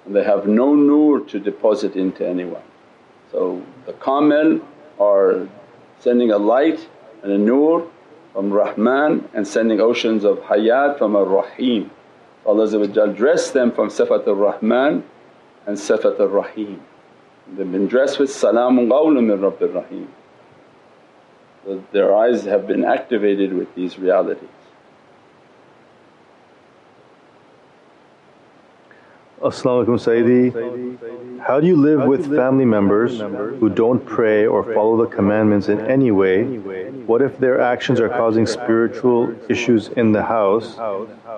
And 0.06 0.16
they 0.16 0.24
have 0.24 0.48
no 0.48 0.74
nur 0.74 1.20
to 1.22 1.40
deposit 1.40 1.96
into 1.96 2.28
anyone. 2.28 2.63
So 3.32 3.62
the 3.86 3.94
kamil 3.94 4.62
are 5.00 5.48
sending 6.00 6.32
a 6.32 6.38
light 6.38 6.88
and 7.24 7.32
a 7.32 7.38
nur 7.38 7.90
from 8.34 8.51
Rahman 8.51 9.30
and 9.34 9.48
sending 9.48 9.80
oceans 9.80 10.24
of 10.24 10.40
hayat 10.40 10.98
from 10.98 11.16
Ar-Rahim. 11.16 11.92
Allah 12.46 12.68
dress 13.13 13.51
them 13.51 13.72
from 13.72 13.90
Sifat 13.90 14.28
Ar-Rahman 14.28 15.04
and 15.68 15.78
Sifat 15.78 16.20
Ar-Rahim. 16.20 16.82
They've 17.48 17.72
been 17.72 17.88
dressed 17.88 18.20
with 18.20 18.30
salamun 18.30 18.88
qawlun 18.88 19.26
min 19.26 19.40
Rabbir 19.40 19.74
Rahim. 19.74 20.08
Their 21.92 22.16
eyes 22.16 22.46
have 22.46 22.68
been 22.68 22.84
activated 22.84 23.54
with 23.54 23.74
these 23.76 24.00
realities. 24.00 24.50
As-salamu 29.44 29.86
alaykum 29.86 29.98
Sayyidi. 29.98 31.40
How 31.42 31.60
do 31.60 31.66
you 31.66 31.76
live 31.76 32.06
with 32.06 32.28
family 32.36 32.66
members 32.66 33.20
who 33.60 33.70
don't 33.70 34.06
pray 34.06 34.46
or 34.46 34.64
follow 34.64 35.04
the 35.04 35.08
commandments 35.08 35.68
in 35.68 35.82
any 35.82 36.12
way? 36.12 36.44
What 37.08 37.24
if 37.24 37.40
their 37.40 37.60
actions 37.60 38.00
are 38.00 38.10
causing 38.10 38.46
spiritual 38.46 39.34
issues 39.50 39.88
in 39.88 40.12
the 40.12 40.22
house? 40.22 40.78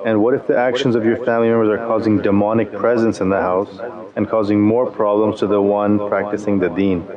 And 0.06 0.22
what 0.22 0.34
if 0.34 0.48
the 0.48 0.58
actions 0.58 0.96
of 0.96 1.06
your 1.06 1.16
family 1.24 1.48
members 1.48 1.70
are 1.70 1.88
causing 1.88 2.22
demonic 2.22 2.74
presence 2.74 3.22
in 3.22 3.30
the 3.30 3.40
house 3.40 3.80
and 4.18 4.30
causing 4.30 4.60
more 4.60 4.92
problems 4.92 5.40
to 5.40 5.48
the 5.48 5.62
one 5.62 5.98
practicing 6.10 6.60
the 6.60 6.68
deen? 6.68 7.08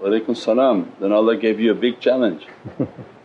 Walaykum 0.00 0.36
salam. 0.36 0.92
Then 1.00 1.10
Allah 1.10 1.36
gave 1.36 1.58
you 1.58 1.72
a 1.72 1.74
big 1.74 1.98
challenge. 1.98 2.46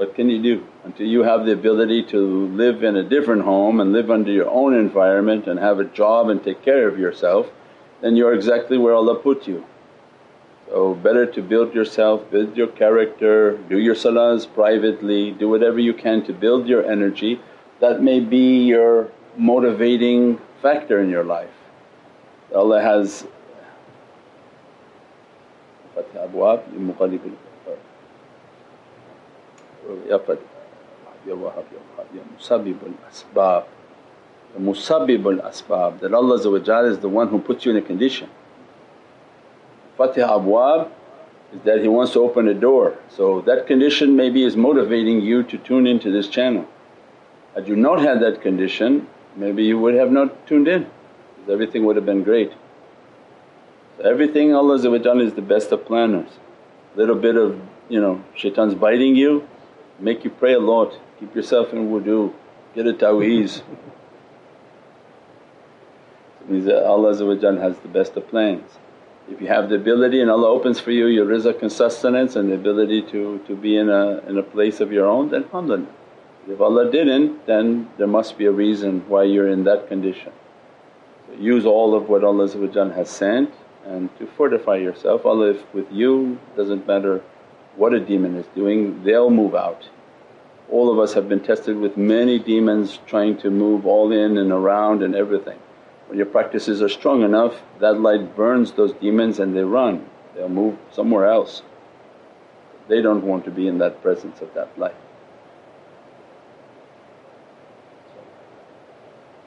what 0.00 0.14
can 0.14 0.30
you 0.30 0.42
do? 0.42 0.66
Until 0.84 1.06
you 1.06 1.24
have 1.24 1.44
the 1.44 1.52
ability 1.52 2.04
to 2.04 2.46
live 2.56 2.82
in 2.82 2.96
a 2.96 3.02
different 3.02 3.42
home 3.42 3.80
and 3.80 3.92
live 3.92 4.10
under 4.10 4.32
your 4.32 4.48
own 4.48 4.72
environment 4.72 5.46
and 5.46 5.58
have 5.58 5.78
a 5.78 5.84
job 5.84 6.30
and 6.30 6.42
take 6.42 6.62
care 6.64 6.88
of 6.88 6.98
yourself, 6.98 7.50
then 8.00 8.16
you're 8.16 8.32
exactly 8.32 8.78
where 8.78 8.94
Allah 8.94 9.16
put 9.16 9.46
you. 9.46 9.66
So 10.68 10.94
better 10.94 11.26
to 11.26 11.42
build 11.42 11.74
yourself, 11.74 12.30
build 12.30 12.56
your 12.56 12.68
character, 12.68 13.58
do 13.68 13.78
your 13.78 13.94
salahs 13.94 14.50
privately, 14.50 15.32
do 15.32 15.50
whatever 15.50 15.78
you 15.78 15.92
can 15.92 16.24
to 16.24 16.32
build 16.32 16.66
your 16.66 16.82
energy. 16.90 17.38
That 17.80 18.02
may 18.02 18.20
be 18.20 18.64
your 18.64 19.10
motivating 19.36 20.40
factor 20.62 20.98
in 21.02 21.10
your 21.10 21.24
life. 21.24 21.52
Allah 22.54 22.80
has 22.80 23.26
Abwab 26.14 26.62
Fatih 29.96 30.38
Ya 31.26 31.34
Wahab 31.34 31.64
Ya 32.14 32.22
Musabbibul 32.36 32.94
Asbab 33.08 33.64
The 34.54 34.60
Musabbibul 34.60 35.42
Asbab 35.42 36.00
that 36.00 36.14
Allah 36.14 36.36
is 36.86 36.98
the 36.98 37.08
one 37.08 37.28
who 37.28 37.38
puts 37.38 37.64
you 37.64 37.72
in 37.72 37.76
a 37.76 37.82
condition. 37.82 38.28
Fatih 39.98 40.26
Abwab 40.28 40.90
is 41.52 41.62
that 41.64 41.80
He 41.80 41.88
wants 41.88 42.12
to 42.14 42.20
open 42.20 42.48
a 42.48 42.54
door. 42.54 42.96
So 43.08 43.42
that 43.42 43.66
condition 43.66 44.16
maybe 44.16 44.44
is 44.44 44.56
motivating 44.56 45.20
you 45.20 45.42
to 45.44 45.58
tune 45.58 45.86
into 45.86 46.10
this 46.10 46.28
channel. 46.28 46.66
Had 47.54 47.68
you 47.68 47.76
not 47.76 48.00
had 48.00 48.20
that 48.20 48.40
condition 48.42 49.08
maybe 49.36 49.64
you 49.64 49.78
would 49.78 49.94
have 49.94 50.10
not 50.10 50.46
tuned 50.46 50.68
in 50.68 50.82
because 51.36 51.52
everything 51.52 51.84
would 51.84 51.96
have 51.96 52.06
been 52.06 52.22
great. 52.22 52.52
So 53.96 54.08
everything 54.08 54.54
Allah 54.54 54.74
is 54.76 55.32
the 55.34 55.42
best 55.46 55.72
of 55.72 55.84
planners. 55.84 56.30
Little 56.96 57.16
bit 57.16 57.36
of 57.36 57.60
you 57.88 58.00
know 58.00 58.22
shaitan's 58.34 58.74
biting 58.74 59.16
you, 59.16 59.46
make 60.00 60.24
you 60.24 60.30
pray 60.30 60.54
a 60.54 60.60
lot, 60.60 60.98
keep 61.18 61.34
yourself 61.34 61.72
in 61.72 61.90
wudu, 61.90 62.32
get 62.74 62.86
a 62.86 62.92
taweez. 62.92 63.62
Means 66.48 66.64
that 66.64 66.84
Allah 66.84 67.12
has 67.60 67.78
the 67.78 67.88
best 67.88 68.16
of 68.16 68.26
plans. 68.28 68.78
If 69.30 69.40
you 69.40 69.46
have 69.46 69.68
the 69.68 69.76
ability 69.76 70.20
and 70.20 70.30
Allah 70.30 70.48
opens 70.48 70.80
for 70.80 70.90
you 70.90 71.06
your 71.06 71.26
rizq 71.26 71.62
and 71.62 71.70
sustenance 71.70 72.34
and 72.34 72.50
the 72.50 72.54
ability 72.54 73.02
to, 73.12 73.38
to 73.46 73.54
be 73.54 73.76
in 73.76 73.88
a, 73.88 74.18
in 74.26 74.36
a 74.38 74.42
place 74.42 74.80
of 74.80 74.90
your 74.90 75.06
own 75.06 75.30
then 75.30 75.44
alhamdulillah. 75.44 75.86
If 76.48 76.60
Allah 76.60 76.90
didn't 76.90 77.46
then 77.46 77.88
there 77.96 78.08
must 78.08 78.36
be 78.36 78.46
a 78.46 78.50
reason 78.50 79.04
why 79.08 79.24
you're 79.24 79.48
in 79.48 79.62
that 79.64 79.86
condition. 79.86 80.32
So 81.28 81.34
use 81.34 81.64
all 81.64 81.94
of 81.94 82.08
what 82.08 82.24
Allah 82.24 82.48
has 82.94 83.08
sent 83.08 83.54
and 83.86 84.08
to 84.18 84.26
fortify 84.26 84.76
yourself. 84.76 85.24
Allah 85.24 85.50
if 85.50 85.74
with 85.74 85.92
you 85.92 86.40
doesn't 86.56 86.86
matter 86.88 87.22
what 87.76 87.94
a 87.94 88.00
demon 88.00 88.36
is 88.36 88.46
doing 88.54 89.02
they'll 89.04 89.30
move 89.30 89.54
out. 89.54 89.88
All 90.70 90.92
of 90.92 90.98
us 90.98 91.14
have 91.14 91.28
been 91.28 91.40
tested 91.40 91.76
with 91.76 91.96
many 91.96 92.38
demons 92.38 92.98
trying 93.06 93.36
to 93.38 93.50
move 93.50 93.86
all 93.86 94.12
in 94.12 94.38
and 94.38 94.52
around 94.52 95.02
and 95.02 95.14
everything. 95.14 95.58
When 96.06 96.16
your 96.16 96.26
practices 96.26 96.82
are 96.82 96.88
strong 96.88 97.22
enough 97.22 97.60
that 97.78 98.00
light 98.00 98.36
burns 98.36 98.72
those 98.72 98.92
demons 98.94 99.38
and 99.38 99.56
they 99.56 99.62
run, 99.62 100.08
they'll 100.34 100.48
move 100.48 100.76
somewhere 100.92 101.26
else. 101.26 101.62
They 102.88 103.02
don't 103.02 103.24
want 103.24 103.44
to 103.44 103.50
be 103.50 103.68
in 103.68 103.78
that 103.78 104.02
presence 104.02 104.40
of 104.40 104.52
that 104.54 104.76
light. 104.78 104.94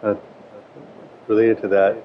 Uh, 0.02 0.16
related 1.28 1.62
to 1.62 1.68
that, 1.70 1.96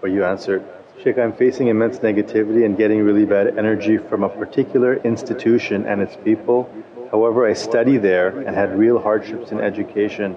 what 0.00 0.10
you 0.10 0.24
answered, 0.24 0.64
Shaykh, 1.02 1.18
I'm 1.18 1.34
facing 1.34 1.68
immense 1.68 1.98
negativity 1.98 2.64
and 2.64 2.76
getting 2.76 3.02
really 3.02 3.26
bad 3.26 3.58
energy 3.58 3.98
from 3.98 4.24
a 4.24 4.28
particular 4.30 4.96
institution 4.96 5.84
and 5.86 6.00
its 6.00 6.16
people. 6.16 6.70
However, 7.10 7.46
I 7.46 7.52
study 7.52 7.98
there 7.98 8.28
and 8.28 8.56
had 8.56 8.78
real 8.78 8.98
hardships 8.98 9.52
in 9.52 9.60
education. 9.60 10.36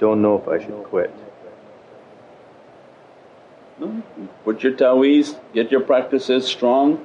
Don't 0.00 0.20
know 0.20 0.36
if 0.36 0.48
I 0.48 0.58
should 0.58 0.82
quit. 0.84 1.14
Put 4.44 4.62
your 4.62 4.72
taweez, 4.72 5.38
get 5.54 5.70
your 5.70 5.80
practices 5.80 6.46
strong 6.46 7.04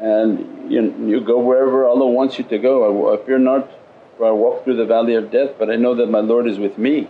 and 0.00 0.70
you, 0.70 0.94
you 1.06 1.20
go 1.20 1.38
wherever 1.38 1.86
Allah 1.86 2.06
wants 2.06 2.38
you 2.38 2.44
to 2.44 2.58
go. 2.58 3.12
If 3.14 3.26
you're 3.28 3.38
not, 3.38 3.70
I 4.22 4.30
walk 4.30 4.64
through 4.64 4.76
the 4.76 4.84
valley 4.84 5.14
of 5.14 5.30
death 5.30 5.52
but 5.58 5.70
I 5.70 5.76
know 5.76 5.94
that 5.94 6.10
my 6.10 6.20
Lord 6.20 6.48
is 6.48 6.58
with 6.58 6.76
me. 6.76 7.08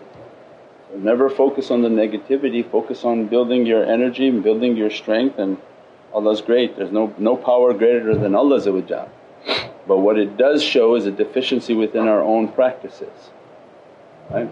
Never 0.95 1.31
focus 1.31 1.71
on 1.71 1.83
the 1.83 1.89
negativity, 1.89 2.69
focus 2.69 3.05
on 3.05 3.27
building 3.27 3.65
your 3.67 3.85
energy 3.85 4.29
and 4.29 4.43
building 4.43 4.77
your 4.77 4.91
strength 4.91 5.39
and 5.39 5.57
Allah's 6.13 6.43
great. 6.43 6.77
There's 6.77 6.93
no, 6.93 7.15
no 7.19 7.37
power 7.37 7.73
greater 7.73 8.15
than 8.15 8.35
Allah 8.35 8.61
but 9.87 9.99
what 9.99 10.19
it 10.19 10.37
does 10.37 10.63
show 10.63 10.95
is 10.95 11.07
a 11.07 11.11
deficiency 11.11 11.75
within 11.75 12.07
our 12.07 12.23
own 12.23 12.49
practices, 12.49 13.31
right. 14.31 14.49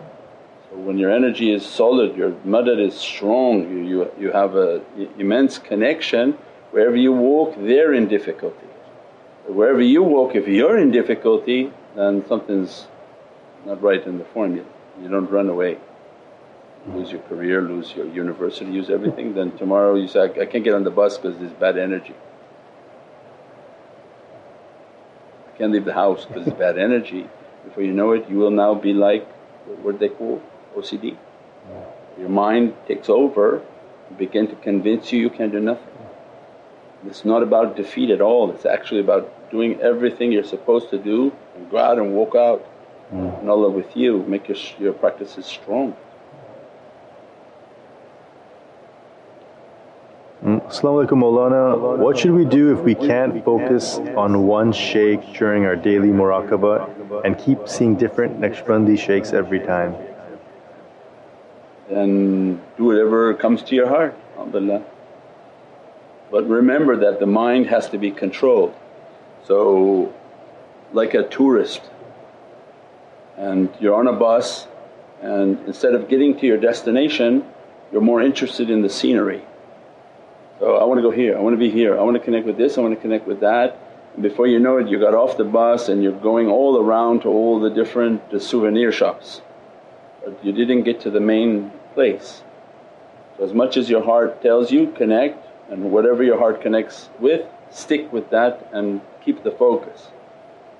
So 0.68 0.76
when 0.76 0.98
your 0.98 1.10
energy 1.10 1.52
is 1.52 1.64
solid, 1.64 2.16
your 2.16 2.30
madad 2.44 2.84
is 2.84 2.94
strong, 2.94 3.70
you, 3.70 3.78
you, 3.78 4.12
you 4.18 4.32
have 4.32 4.56
a 4.56 4.82
immense 5.18 5.58
connection, 5.58 6.32
wherever 6.72 6.96
you 6.96 7.12
walk 7.12 7.54
they're 7.58 7.94
in 7.94 8.08
difficulty. 8.08 8.66
Wherever 9.46 9.80
you 9.80 10.02
walk 10.02 10.34
if 10.34 10.46
you're 10.48 10.78
in 10.78 10.90
difficulty 10.90 11.72
then 11.96 12.24
something's 12.28 12.86
not 13.66 13.82
right 13.82 14.04
in 14.06 14.18
the 14.18 14.24
formula, 14.24 14.66
you 15.02 15.08
don't 15.08 15.30
run 15.30 15.48
away 15.48 15.78
lose 16.88 17.10
your 17.10 17.20
career, 17.22 17.62
lose 17.62 17.94
your 17.94 18.06
university, 18.06 18.66
lose 18.66 18.90
everything, 18.90 19.34
then 19.34 19.56
tomorrow 19.58 19.94
you 19.94 20.08
say, 20.08 20.22
I 20.22 20.46
can't 20.46 20.64
get 20.64 20.74
on 20.74 20.84
the 20.84 20.90
bus 20.90 21.18
because 21.18 21.38
there's 21.38 21.52
bad 21.52 21.78
energy. 21.78 22.14
I 25.48 25.58
can't 25.58 25.72
leave 25.72 25.84
the 25.84 25.92
house 25.92 26.24
because 26.24 26.46
there's 26.46 26.58
bad 26.58 26.78
energy. 26.78 27.28
Before 27.64 27.82
you 27.82 27.92
know 27.92 28.12
it 28.12 28.28
you 28.30 28.38
will 28.38 28.50
now 28.50 28.74
be 28.74 28.94
like, 28.94 29.26
what 29.82 29.98
they 29.98 30.08
call 30.08 30.42
OCD. 30.76 31.16
Your 32.18 32.28
mind 32.28 32.74
takes 32.86 33.08
over 33.08 33.62
and 34.08 34.18
begin 34.18 34.48
to 34.48 34.56
convince 34.56 35.12
you 35.12 35.20
you 35.20 35.30
can't 35.30 35.52
do 35.52 35.60
nothing. 35.60 35.86
It's 37.06 37.24
not 37.24 37.42
about 37.42 37.76
defeat 37.76 38.10
at 38.10 38.20
all, 38.20 38.50
it's 38.50 38.66
actually 38.66 39.00
about 39.00 39.50
doing 39.50 39.80
everything 39.80 40.32
you're 40.32 40.44
supposed 40.44 40.90
to 40.90 40.98
do 40.98 41.32
and 41.56 41.70
go 41.70 41.78
out 41.78 41.98
and 41.98 42.14
walk 42.14 42.34
out 42.34 42.64
mm. 43.12 43.40
and 43.40 43.48
Allah 43.48 43.70
with 43.70 43.96
you, 43.96 44.22
make 44.24 44.48
your, 44.48 44.58
your 44.78 44.92
practices 44.92 45.46
strong. 45.46 45.96
Assalamu 50.70 51.04
alaikum 51.04 51.20
Mawlana. 51.20 51.98
What 51.98 52.16
should 52.16 52.30
we 52.30 52.44
do 52.44 52.72
if 52.72 52.84
we 52.84 52.94
can't 52.94 53.44
focus 53.44 53.98
on 54.16 54.46
one 54.46 54.72
shaykh 54.72 55.32
during 55.32 55.64
our 55.64 55.74
daily 55.74 56.10
muraqabah 56.10 57.24
and 57.24 57.36
keep 57.36 57.68
seeing 57.68 57.96
different 57.96 58.40
Naqshbandi 58.40 58.96
shaykhs 58.96 59.32
every 59.32 59.58
time? 59.58 59.96
Then 61.88 62.62
do 62.76 62.84
whatever 62.84 63.34
comes 63.34 63.64
to 63.64 63.74
your 63.74 63.88
heart, 63.88 64.16
alhamdulillah. 64.36 64.84
But 66.30 66.48
remember 66.48 66.96
that 66.98 67.18
the 67.18 67.26
mind 67.26 67.66
has 67.66 67.88
to 67.88 67.98
be 67.98 68.12
controlled. 68.12 68.72
So 69.42 70.14
like 70.92 71.14
a 71.14 71.24
tourist 71.24 71.80
and 73.36 73.74
you're 73.80 73.96
on 73.96 74.06
a 74.06 74.12
bus 74.12 74.68
and 75.20 75.58
instead 75.66 75.94
of 75.94 76.08
getting 76.08 76.38
to 76.38 76.46
your 76.46 76.58
destination 76.58 77.44
you're 77.90 78.00
more 78.00 78.22
interested 78.22 78.70
in 78.70 78.82
the 78.82 78.88
scenery. 78.88 79.42
So, 80.60 80.76
I 80.76 80.84
want 80.84 80.98
to 80.98 81.02
go 81.02 81.10
here, 81.10 81.36
I 81.36 81.40
want 81.40 81.54
to 81.54 81.58
be 81.58 81.70
here, 81.70 81.98
I 81.98 82.02
want 82.02 82.16
to 82.16 82.22
connect 82.22 82.46
with 82.46 82.56
this, 82.58 82.78
I 82.78 82.82
want 82.82 82.94
to 82.94 83.00
connect 83.00 83.26
with 83.26 83.40
that. 83.40 83.78
And 84.14 84.22
before 84.22 84.46
you 84.46 84.60
know 84.60 84.76
it 84.76 84.88
you 84.88 85.00
got 85.00 85.14
off 85.14 85.36
the 85.36 85.44
bus 85.44 85.88
and 85.88 86.02
you're 86.02 86.20
going 86.20 86.48
all 86.48 86.78
around 86.78 87.22
to 87.22 87.28
all 87.28 87.58
the 87.60 87.70
different 87.70 88.20
souvenir 88.42 88.92
shops 88.92 89.40
but 90.24 90.44
you 90.44 90.52
didn't 90.52 90.82
get 90.82 91.00
to 91.00 91.10
the 91.10 91.20
main 91.20 91.72
place. 91.94 92.42
So 93.36 93.44
as 93.44 93.54
much 93.54 93.76
as 93.76 93.88
your 93.88 94.04
heart 94.04 94.42
tells 94.42 94.70
you 94.70 94.88
connect 94.92 95.46
and 95.70 95.92
whatever 95.92 96.22
your 96.22 96.38
heart 96.38 96.60
connects 96.60 97.08
with 97.18 97.46
stick 97.70 98.12
with 98.12 98.30
that 98.30 98.68
and 98.72 99.00
keep 99.24 99.42
the 99.44 99.50
focus. 99.50 100.08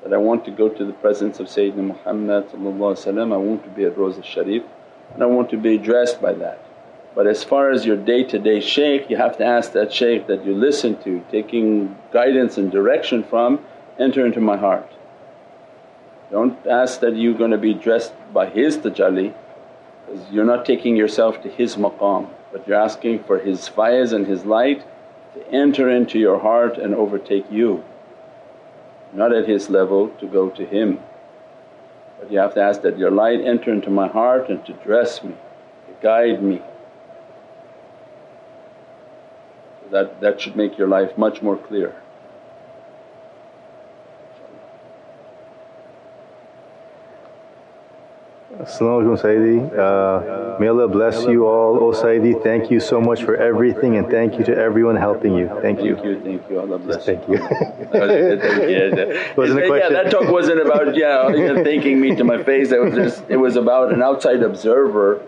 That 0.03 0.13
I 0.13 0.17
want 0.17 0.45
to 0.47 0.51
go 0.51 0.69
to 0.69 0.85
the 0.85 0.93
presence 0.95 1.41
of 1.41 1.47
Sayyidina 1.47 1.87
Muhammad 1.87 2.47
I 2.53 3.37
want 3.37 3.65
to 3.65 3.71
be 3.71 3.85
at 3.85 3.97
Rawza 3.97 4.25
Sharif 4.25 4.63
and 5.15 5.23
I 5.23 5.27
want 5.27 5.51
to 5.51 5.57
be 5.57 5.75
addressed 5.75 6.21
by 6.21 6.33
that. 6.35 6.65
But 7.15 7.27
as 7.27 7.43
far 7.43 7.71
as 7.71 7.85
your 7.85 7.97
day 7.97 8.25
to 8.25 8.39
day 8.39 8.61
shaykh 8.61 9.11
you 9.11 9.17
have 9.17 9.37
to 9.39 9.45
ask 9.45 9.73
that 9.73 9.93
shaykh 9.93 10.27
that 10.29 10.45
you 10.45 10.55
listen 10.55 10.97
to 11.03 11.25
taking 11.31 11.97
guidance 12.13 12.57
and 12.57 12.71
direction 12.71 13.25
from, 13.25 13.61
enter 13.99 14.25
into 14.25 14.41
my 14.41 14.57
heart. 14.57 14.91
Don't 16.31 16.65
ask 16.67 17.01
that 17.01 17.17
you're 17.17 17.35
going 17.35 17.51
to 17.51 17.59
be 17.59 17.75
dressed 17.75 18.15
by 18.33 18.47
his 18.49 18.79
tajalli 18.79 19.35
because 20.07 20.31
you're 20.31 20.45
not 20.45 20.65
taking 20.65 20.97
yourself 20.97 21.43
to 21.43 21.49
his 21.49 21.77
maqam 21.77 22.29
but 22.53 22.67
you're 22.67 22.81
asking 22.81 23.23
for 23.25 23.39
his 23.39 23.69
faiz 23.69 24.13
and 24.13 24.27
his 24.27 24.45
light 24.45 24.85
to 25.35 25.49
enter 25.53 25.89
into 25.89 26.19
your 26.19 26.41
heart 26.41 26.79
and 26.79 26.95
overtake 26.95 27.51
you. 27.51 27.85
Not 29.13 29.33
at 29.33 29.49
his 29.49 29.71
level 29.71 30.09
to 30.21 30.27
go 30.27 30.51
to 30.51 30.65
him 30.65 31.01
but 32.21 32.31
you 32.31 32.39
have 32.39 32.55
to 32.55 32.61
ask 32.61 32.83
that 32.83 32.99
your 32.99 33.11
light 33.11 33.41
enter 33.41 33.73
into 33.73 33.89
my 33.89 34.07
heart 34.07 34.51
and 34.51 34.65
to 34.67 34.75
dress 34.75 35.25
me, 35.25 35.35
to 35.87 36.03
guide 36.03 36.43
me. 36.43 36.61
That, 39.91 40.21
that 40.21 40.41
should 40.41 40.57
make 40.57 40.79
your 40.79 40.89
life 40.89 41.17
much 41.19 41.43
more 41.43 41.57
clear. 41.57 41.95
Assalamu 48.61 49.17
alaikum 49.17 49.21
Sayyidi. 49.23 49.79
Uh, 49.79 50.59
may 50.61 50.69
Allah 50.69 50.87
bless 50.87 51.25
you 51.25 51.47
all. 51.47 51.79
O 51.83 51.93
Sayyidi, 51.93 52.43
thank 52.43 52.71
you 52.71 52.79
so 52.79 53.01
much 53.01 53.23
for 53.23 53.35
everything 53.37 53.97
and 53.97 54.07
thank 54.11 54.39
you 54.39 54.45
to 54.45 54.55
everyone 54.55 54.97
helping 54.97 55.35
you. 55.35 55.49
Thank 55.63 55.81
you. 55.83 55.95
Thank 55.95 56.05
you, 56.05 56.21
thank 56.21 56.51
you. 56.51 56.61
Allah 56.61 56.79
bless 56.79 57.07
Thank 57.07 57.27
you. 57.27 57.37
yeah, 57.37 59.33
Wasn't 59.37 59.59
a 59.59 59.63
yeah, 59.63 59.69
question. 59.69 59.93
that 59.95 60.11
talk 60.11 60.29
wasn't 60.29 60.61
about 60.61 60.95
yeah, 60.95 61.63
thanking 61.65 62.01
me 62.01 62.15
to 62.17 62.25
my 62.25 62.43
face. 62.43 62.71
It 62.71 62.81
was 62.83 62.95
just 62.95 63.25
it 63.31 63.39
was 63.39 63.57
about 63.57 63.95
an 63.95 64.03
outside 64.03 64.43
observer 64.43 65.23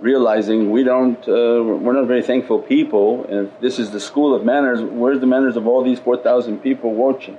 realizing 0.00 0.70
we 0.70 0.84
don't 0.84 1.18
uh, 1.28 1.62
we're 1.62 1.92
not 1.92 2.06
very 2.06 2.22
thankful 2.22 2.60
people. 2.60 3.24
And 3.24 3.48
if 3.48 3.60
this 3.60 3.78
is 3.78 3.90
the 3.90 4.00
school 4.00 4.34
of 4.34 4.44
manners 4.44 4.80
where's 4.82 5.20
the 5.20 5.26
manners 5.26 5.56
of 5.56 5.66
all 5.66 5.82
these 5.82 5.98
4,000 5.98 6.58
people 6.58 6.92
watching? 6.92 7.38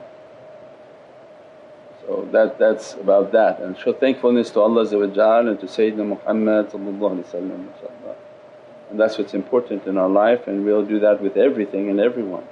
So 2.05 2.27
that, 2.31 2.57
that's 2.57 2.93
about 2.93 3.33
that. 3.33 3.59
And 3.59 3.77
show 3.77 3.91
thankfulness 3.91 4.49
to 4.51 4.61
Allah 4.61 4.81
and 4.81 5.59
to 5.59 5.65
Sayyidina 5.65 6.07
Muhammad 6.07 6.73
and 8.89 8.97
that's 8.97 9.17
what's 9.17 9.33
important 9.33 9.85
in 9.85 9.97
our 9.97 10.07
life 10.07 10.47
and 10.47 10.63
we'll 10.63 10.85
do 10.85 10.99
that 10.99 11.21
with 11.21 11.35
everything 11.35 11.89
and 11.89 11.99
everyone. 11.99 12.47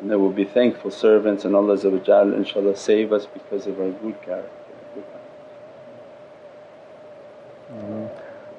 And 0.00 0.10
then 0.10 0.20
we'll 0.20 0.30
be 0.30 0.44
thankful 0.44 0.90
servants 0.90 1.44
and 1.44 1.56
Allah 1.56 1.76
inshaAllah 1.76 2.76
save 2.76 3.12
us 3.12 3.26
because 3.26 3.66
of 3.66 3.80
our 3.80 3.90
good 3.90 4.20
character. 4.20 4.50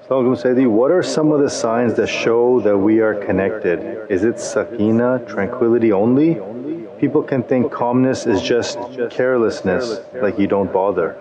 Assalamu 0.04 0.36
Sayyidi, 0.36 0.70
what 0.70 0.92
are 0.92 1.02
some 1.02 1.32
of 1.32 1.40
the 1.40 1.50
signs 1.50 1.94
that 1.94 2.08
show 2.08 2.60
that 2.60 2.78
we 2.78 3.00
are 3.00 3.14
connected? 3.14 4.12
Is 4.12 4.26
it 4.26 4.38
sakina, 4.38 5.24
tranquility 5.26 5.94
only? 5.94 6.42
People 7.00 7.24
can 7.24 7.42
think 7.42 7.72
calmness 7.72 8.26
is 8.26 8.42
just 8.42 8.78
carelessness, 9.12 10.02
like 10.16 10.38
you 10.38 10.48
don't 10.48 10.74
bother. 10.74 11.16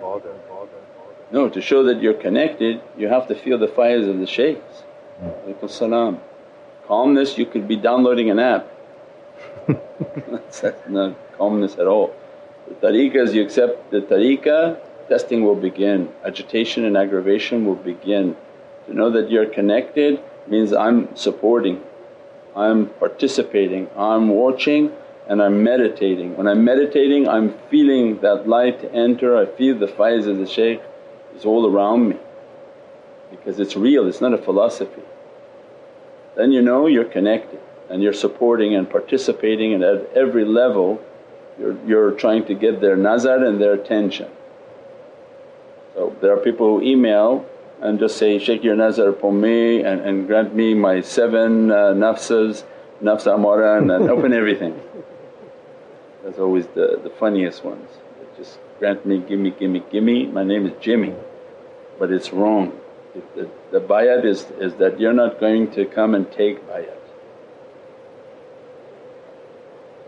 No, 1.31 1.47
to 1.47 1.61
show 1.61 1.83
that 1.83 2.01
you're 2.01 2.13
connected 2.13 2.81
you 2.97 3.07
have 3.07 3.25
to 3.29 3.35
feel 3.35 3.57
the 3.57 3.67
faiz 3.67 4.09
of 4.09 4.19
the 4.19 4.27
shaykhs. 4.27 4.83
Salam. 5.67 6.19
Calmness 6.85 7.37
you 7.37 7.45
could 7.45 7.69
be 7.69 7.77
downloading 7.77 8.29
an 8.31 8.39
app, 8.39 8.67
that's, 10.27 10.61
not 10.89 11.15
calmness 11.37 11.77
at 11.77 11.87
all. 11.87 12.13
The 12.67 12.75
tariqahs 12.75 13.33
you 13.33 13.43
accept 13.43 13.91
the 13.91 14.01
tariqah, 14.01 14.77
testing 15.07 15.45
will 15.45 15.55
begin, 15.55 16.11
agitation 16.25 16.83
and 16.83 16.97
aggravation 16.97 17.65
will 17.65 17.75
begin. 17.75 18.35
To 18.87 18.93
know 18.93 19.09
that 19.11 19.31
you're 19.31 19.45
connected 19.45 20.21
means 20.47 20.73
I'm 20.73 21.15
supporting, 21.15 21.81
I'm 22.55 22.87
participating, 22.87 23.89
I'm 23.95 24.29
watching 24.29 24.91
and 25.27 25.41
I'm 25.41 25.63
meditating. 25.63 26.35
When 26.35 26.47
I'm 26.47 26.65
meditating 26.65 27.27
I'm 27.27 27.57
feeling 27.69 28.19
that 28.19 28.47
light 28.47 28.83
enter, 28.93 29.37
I 29.37 29.45
feel 29.45 29.77
the 29.77 29.87
faiz 29.87 30.27
of 30.27 30.37
the 30.37 30.47
shaykh 30.47 30.81
is 31.35 31.45
all 31.45 31.65
around 31.65 32.09
me 32.09 32.17
because 33.31 33.59
it's 33.59 33.75
real, 33.75 34.07
it's 34.07 34.21
not 34.21 34.33
a 34.33 34.37
philosophy. 34.37 35.01
Then 36.35 36.51
you 36.51 36.61
know 36.61 36.87
you're 36.87 37.05
connected 37.05 37.59
and 37.89 38.03
you're 38.03 38.13
supporting 38.13 38.75
and 38.75 38.89
participating 38.89 39.73
and 39.73 39.83
at 39.83 40.11
every 40.13 40.45
level 40.45 41.01
you're, 41.59 41.77
you're 41.85 42.11
trying 42.11 42.45
to 42.45 42.53
get 42.53 42.81
their 42.81 42.97
nazar 42.97 43.43
and 43.43 43.61
their 43.61 43.73
attention. 43.73 44.29
So 45.93 46.15
there 46.21 46.33
are 46.33 46.37
people 46.37 46.67
who 46.67 46.81
email 46.81 47.45
and 47.81 47.99
just 47.99 48.17
say, 48.17 48.39
Shaykh 48.39 48.63
your 48.63 48.75
nazar 48.75 49.09
upon 49.09 49.41
me 49.41 49.81
and, 49.81 50.01
and 50.01 50.27
grant 50.27 50.55
me 50.55 50.73
my 50.73 51.01
seven 51.01 51.71
uh, 51.71 51.93
nafsas, 51.93 52.63
nafs 53.01 53.27
amara 53.27 53.77
and, 53.77 53.91
and 53.91 54.09
open 54.09 54.33
everything. 54.41 54.79
That's 56.23 56.39
always 56.39 56.67
the, 56.67 56.99
the 57.03 57.09
funniest 57.09 57.63
ones. 57.63 57.89
Just 58.37 58.57
grant 58.79 59.05
me, 59.05 59.19
gimme, 59.19 59.51
gimme, 59.51 59.83
gimme, 59.91 60.27
my 60.27 60.43
name 60.43 60.65
is 60.65 60.73
Jimmy 60.81 61.13
but 61.99 62.11
it's 62.11 62.33
wrong. 62.33 62.79
The, 63.35 63.49
the 63.71 63.79
bayat 63.79 64.25
is, 64.25 64.45
is 64.59 64.75
that 64.75 64.99
you're 64.99 65.13
not 65.13 65.39
going 65.39 65.71
to 65.71 65.85
come 65.85 66.15
and 66.15 66.29
take 66.31 66.67
bayat, 66.67 66.97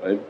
right? 0.04 0.22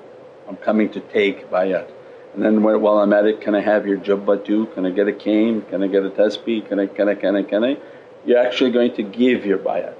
I'm 0.47 0.57
coming 0.57 0.89
to 0.91 0.99
take 0.99 1.49
bayat. 1.49 1.89
And 2.35 2.43
then 2.43 2.61
while 2.63 2.97
I'm 2.97 3.13
at 3.13 3.25
it, 3.25 3.39
can 3.39 3.55
I 3.55 3.61
have 3.61 3.87
your 3.87 3.97
jubba 3.97 4.43
too? 4.43 4.65
Can 4.73 4.85
I 4.85 4.91
get 4.91 5.07
a 5.07 5.13
cane? 5.13 5.61
Can 5.69 5.81
I 5.81 5.87
get 5.87 6.03
a 6.03 6.09
tasbih? 6.09 6.67
Can 6.67 6.79
I, 6.81 6.87
can 6.87 7.07
I, 7.07 7.15
can 7.15 7.35
I, 7.37 7.43
can 7.43 7.63
I? 7.63 7.77
You're 8.25 8.39
actually 8.39 8.71
going 8.71 8.93
to 8.95 9.03
give 9.03 9.45
your 9.45 9.57
bayat, 9.57 9.95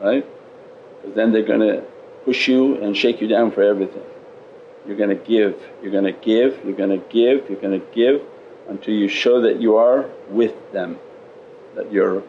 right? 0.00 0.26
Because 1.00 1.14
then 1.14 1.32
they're 1.32 1.46
going 1.46 1.60
to 1.60 1.84
push 2.24 2.48
you 2.48 2.82
and 2.82 2.96
shake 2.96 3.20
you 3.20 3.28
down 3.28 3.52
for 3.52 3.62
everything. 3.62 4.02
You're 4.84 4.96
going 4.96 5.10
to 5.10 5.24
give, 5.24 5.62
you're 5.80 5.92
going 5.92 6.04
to 6.04 6.12
give, 6.12 6.64
you're 6.64 6.74
going 6.74 6.90
to 6.90 7.06
give, 7.08 7.48
you're 7.48 7.60
going 7.60 7.80
to 7.80 7.86
give 7.94 8.22
until 8.68 8.94
you 8.94 9.06
show 9.08 9.42
that 9.42 9.60
you 9.60 9.76
are 9.76 10.10
with 10.28 10.72
them, 10.72 10.98
that 11.76 11.92
you're 11.92 12.24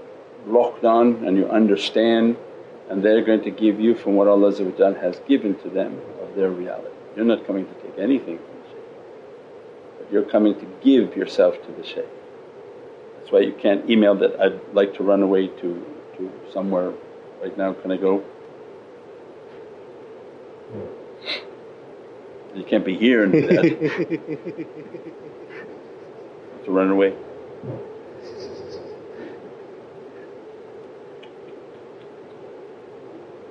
locked 0.46 0.84
on 0.86 1.26
and 1.26 1.36
you 1.36 1.50
understand 1.50 2.38
and 2.90 3.02
they're 3.02 3.24
going 3.24 3.44
to 3.44 3.50
give 3.50 3.80
you 3.80 3.96
from 3.96 4.14
what 4.14 4.28
Allah 4.28 4.52
has 5.02 5.20
given 5.28 5.58
to 5.60 5.70
them 5.70 6.00
of 6.22 6.36
their 6.36 6.52
reality. 6.52 6.95
You're 7.16 7.26
not 7.26 7.48
coming 7.48 7.66
to 7.66 7.74
take 7.76 7.98
anything 7.98 8.38
from 8.38 8.48
the 8.48 8.70
shaykh 8.70 8.84
but 9.98 10.12
you're 10.12 10.24
coming 10.24 10.60
to 10.60 10.66
give 10.84 11.16
yourself 11.16 11.56
to 11.66 11.72
the 11.72 11.84
shaykh. 11.84 12.06
That's 13.18 13.32
why 13.32 13.40
you 13.40 13.54
can't 13.54 13.90
email 13.90 14.16
that, 14.16 14.40
I'd 14.40 14.60
like 14.74 14.94
to 14.96 15.04
run 15.04 15.22
away 15.22 15.48
to, 15.48 15.86
to 16.18 16.32
somewhere 16.54 16.92
right 17.42 17.58
now, 17.58 17.74
can 17.74 17.92
I 17.92 17.98
go? 17.98 18.20
Hmm. 20.72 22.58
You 22.58 22.64
can't 22.64 22.86
be 22.86 22.96
here 22.96 23.24
and 23.24 23.34
do 23.34 23.48
that. 23.48 23.64
to 26.66 26.72
run 26.72 26.90
away. 26.90 27.16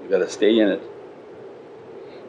You 0.03 0.11
gotta 0.11 0.29
stay 0.29 0.59
in 0.59 0.69
it. 0.69 0.83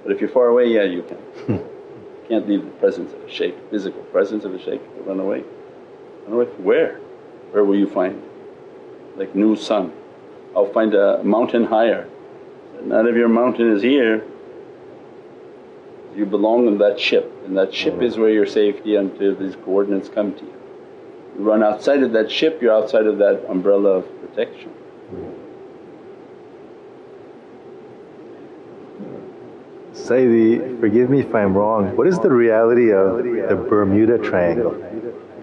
But 0.06 0.14
if 0.14 0.22
you're 0.22 0.30
far 0.30 0.48
away, 0.48 0.68
yeah, 0.68 0.84
you 0.84 1.02
can. 1.02 1.18
you 1.50 1.70
can't 2.30 2.48
leave 2.48 2.64
the 2.64 2.72
presence 2.72 3.12
of 3.12 3.24
a 3.24 3.30
shaykh, 3.30 3.56
physical 3.72 4.04
presence 4.04 4.46
of 4.46 4.54
a 4.54 4.60
shaykh 4.60 4.82
to 4.96 5.02
run 5.02 5.20
away. 5.20 5.44
Run 6.26 6.34
away 6.34 6.46
from 6.46 6.64
where? 6.64 7.00
Where 7.52 7.66
will 7.66 7.76
you 7.76 7.90
find? 7.90 8.22
Like 9.18 9.36
Nuh's 9.36 9.66
son. 9.66 9.92
I'll 10.56 10.72
find 10.72 10.94
a 10.94 11.24
mountain 11.24 11.66
higher. 11.66 12.08
None 12.84 13.08
of 13.08 13.16
your 13.16 13.30
mountain 13.30 13.76
is 13.76 13.82
here, 13.82 14.24
you 16.16 16.26
belong 16.26 16.68
in 16.68 16.78
that 16.78 17.00
ship 17.00 17.32
and 17.46 17.58
that 17.58 17.74
ship 17.74 18.02
is 18.02 18.16
mm. 18.16 18.20
where 18.20 18.30
your 18.30 18.46
safety 18.46 18.96
until 18.96 19.36
these 19.36 19.56
coordinates 19.56 20.10
come 20.10 20.34
to 20.34 20.42
you. 20.42 20.54
You 21.38 21.44
run 21.44 21.64
outside 21.64 22.04
of 22.04 22.14
that 22.14 22.32
ship, 22.32 22.62
you're 22.62 22.74
outside 22.74 23.06
of 23.06 23.18
that 23.18 23.46
umbrella 23.50 23.98
of 23.98 24.22
protection. 24.22 24.72
Mm. 25.14 25.45
Sayyidi, 30.06 30.80
forgive 30.80 31.10
me 31.10 31.22
if 31.22 31.34
I'm 31.34 31.58
wrong, 31.58 31.98
what 31.98 32.06
is 32.06 32.20
the 32.20 32.30
reality 32.30 32.92
of 32.92 33.24
the 33.24 33.56
Bermuda 33.56 34.20
Triangle? 34.20 34.76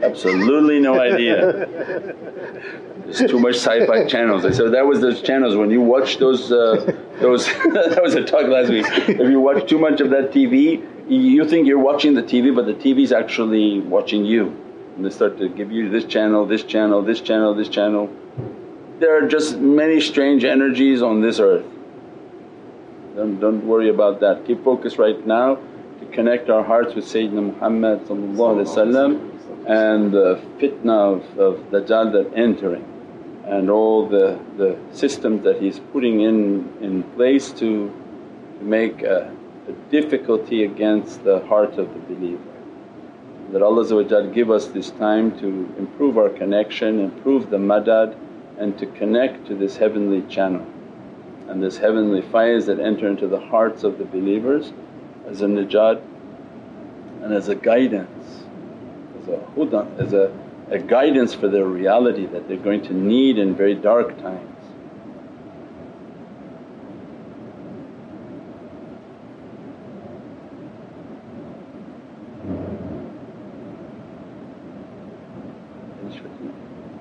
Absolutely 0.01 0.79
no 0.79 1.01
idea. 1.01 1.67
There's 3.05 3.29
too 3.29 3.41
much 3.41 3.57
sci-fi 3.57 4.07
channels. 4.07 4.45
I 4.45 4.53
said 4.53 4.71
that 4.73 4.87
was 4.87 5.01
those 5.01 5.21
channels 5.21 5.57
when 5.57 5.71
you 5.71 5.81
watch 5.81 6.19
those, 6.19 6.53
uh, 6.53 6.97
those 7.21 7.47
that 7.75 8.01
was 8.01 8.15
a 8.15 8.23
talk 8.23 8.47
last 8.47 8.71
week. 8.71 8.87
If 9.09 9.29
you 9.29 9.41
watch 9.41 9.69
too 9.69 9.81
much 9.81 10.01
of 10.01 10.11
that 10.11 10.31
TV, 10.31 10.87
you 11.09 11.49
think 11.49 11.67
you're 11.67 11.81
watching 11.81 12.15
the 12.15 12.23
TV 12.23 12.55
but 12.55 12.67
the 12.67 12.75
TV's 12.75 13.11
actually 13.11 13.81
watching 13.81 14.25
you. 14.25 14.57
And 14.95 15.05
they 15.05 15.11
start 15.11 15.39
to 15.39 15.49
give 15.49 15.73
you 15.73 15.89
this 15.89 16.05
channel, 16.05 16.47
this 16.47 16.63
channel, 16.63 17.03
this 17.03 17.21
channel, 17.21 17.53
this 17.53 17.69
channel. 17.69 18.15
There 19.01 19.17
are 19.19 19.29
just 19.29 19.57
many 19.59 20.01
strange 20.01 20.45
energies 20.45 21.03
on 21.03 21.21
this 21.21 21.41
earth. 21.41 21.65
Don't, 23.15 23.39
don't 23.41 23.67
worry 23.67 23.91
about 23.91 24.21
that. 24.21 24.47
Keep 24.47 24.65
focused 24.65 24.99
right 24.99 25.27
now 25.27 25.57
to 26.01 26.07
connect 26.13 26.49
our 26.49 26.65
hearts 26.65 26.95
with 26.95 27.05
Sayyidina 27.05 27.55
Muhammad 27.55 28.01
and 29.67 30.13
the 30.13 30.41
fitna 30.59 31.17
of, 31.17 31.39
of 31.39 31.61
Dajjal 31.71 32.13
that 32.13 32.33
entering 32.35 32.89
and 33.47 33.69
all 33.69 34.09
the, 34.09 34.39
the 34.57 34.79
systems 34.93 35.45
that 35.45 35.61
he's 35.61 35.79
putting 35.93 36.21
in, 36.21 36.73
in 36.81 37.03
place 37.03 37.51
to, 37.53 37.93
make 38.63 39.03
a, 39.03 39.35
a 39.69 39.73
difficulty 39.91 40.65
against 40.65 41.25
the 41.25 41.41
heart 41.47 41.79
of 41.79 41.93
the 41.93 42.15
believer. 42.15 42.43
That 43.51 43.63
Allah 43.63 44.33
give 44.33 44.51
us 44.51 44.67
this 44.67 44.91
time 44.93 45.39
to 45.41 45.47
improve 45.77 46.17
our 46.17 46.31
connection, 46.31 47.01
improve 47.01 47.51
the 47.51 47.59
madad 47.59 48.17
and 48.59 48.79
to 48.79 48.87
connect 48.87 49.47
to 49.49 49.55
this 49.55 49.77
heavenly 49.77 50.23
channel 50.23 50.65
and 51.53 51.63
this 51.63 51.77
heavenly 51.77 52.23
faiz 52.23 52.65
that 52.65 52.81
enter 52.81 53.07
into 53.07 53.29
the 53.29 53.39
hearts 53.39 53.85
of 53.85 53.99
the 53.99 54.07
believers 54.07 54.73
as 55.29 55.43
a 55.43 55.45
najat 55.45 56.03
and 57.21 57.35
as 57.35 57.49
a 57.49 57.55
guidance, 57.55 58.45
as 59.21 59.29
a 59.29 59.37
hudan, 59.55 59.99
as 59.99 60.15
a, 60.15 60.33
a 60.71 60.79
guidance 60.79 61.35
for 61.35 61.49
their 61.49 61.67
reality 61.67 62.25
that 62.25 62.49
they're 62.49 62.57
going 62.57 62.81
to 62.81 62.95
need 62.95 63.37
in 63.37 63.55
very 63.55 63.75
dark 63.75 64.19
times. 64.23 64.52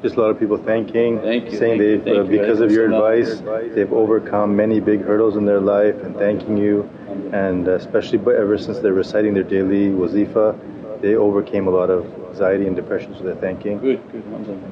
Just 0.02 0.16
a 0.16 0.22
lot 0.22 0.32
of 0.32 0.40
people 0.40 0.58
thanking, 0.58 1.20
Thank 1.22 1.52
you, 1.52 1.58
saying 1.60 1.80
thank 1.80 2.04
they've, 2.04 2.16
uh, 2.16 2.22
thank 2.22 2.32
you. 2.32 2.40
because 2.40 2.60
of 2.60 2.72
your 2.72 2.86
advice, 2.86 3.44
they've 3.76 3.94
overcome 3.94 4.56
many 4.56 4.80
big 4.80 5.02
hurdles 5.02 5.36
in 5.38 5.46
their 5.46 5.60
life 5.60 5.96
and 6.02 6.16
thanking 6.16 6.58
you. 6.58 6.90
And 7.32 7.68
uh, 7.68 7.74
especially 7.74 8.18
but 8.18 8.36
ever 8.36 8.58
since 8.58 8.80
they're 8.80 8.94
reciting 8.94 9.36
their 9.36 9.44
daily 9.44 9.90
wazifa, 9.90 10.58
they 11.02 11.16
overcame 11.16 11.68
a 11.68 11.72
lot 11.72 11.92
of 11.92 12.06
anxiety 12.30 12.66
and 12.66 12.76
depression, 12.76 13.16
so 13.16 13.24
they're 13.24 13.36
thanking. 13.36 13.78
Good, 13.80 14.02
good, 14.12 14.24
alhamdulillah. 14.26 14.70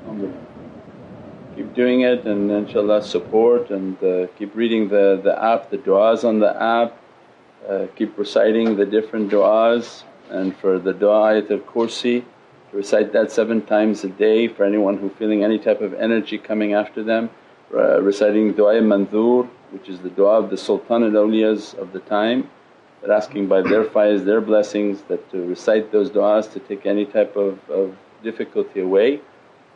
alhamdulillah. 0.00 0.46
Keep 1.54 1.74
doing 1.74 2.00
it 2.00 2.26
and 2.26 2.50
inshaAllah 2.50 3.04
support 3.04 3.70
and 3.70 4.02
uh, 4.02 4.26
keep 4.36 4.54
reading 4.56 4.88
the, 4.88 5.20
the 5.22 5.40
app, 5.42 5.70
the 5.70 5.78
du'as 5.78 6.24
on 6.24 6.40
the 6.40 6.60
app, 6.60 6.96
uh, 7.68 7.86
keep 7.94 8.18
reciting 8.18 8.76
the 8.76 8.86
different 8.86 9.30
du'as 9.30 10.02
and 10.30 10.56
for 10.56 10.78
the 10.78 10.92
du'a 10.92 11.42
ayatul 11.42 11.60
kursi 11.60 12.24
recite 12.72 13.12
that 13.12 13.30
seven 13.30 13.62
times 13.62 14.04
a 14.04 14.08
day 14.08 14.48
for 14.48 14.64
anyone 14.64 14.98
who 14.98 15.10
feeling 15.10 15.44
any 15.44 15.58
type 15.58 15.80
of 15.80 15.94
energy 15.94 16.38
coming 16.38 16.74
after 16.74 17.02
them. 17.02 17.30
Uh, 17.74 18.02
reciting 18.02 18.52
du'a 18.52 18.82
mandhur 18.82 19.48
which 19.70 19.88
is 19.88 20.00
the 20.00 20.10
du'a 20.10 20.44
of 20.44 20.50
the 20.50 20.56
sultan 20.56 21.02
al 21.02 21.10
awliyas 21.10 21.74
of 21.74 21.92
the 21.92 22.00
time 22.00 22.48
asking 23.10 23.48
by 23.48 23.60
their 23.60 23.84
faiz, 23.84 24.24
their 24.24 24.40
blessings 24.40 25.02
that 25.08 25.28
to 25.30 25.44
recite 25.46 25.90
those 25.90 26.10
du'as 26.10 26.52
to 26.52 26.60
take 26.60 26.86
any 26.86 27.04
type 27.04 27.34
of, 27.36 27.58
of 27.68 27.96
difficulty 28.22 28.80
away. 28.80 29.20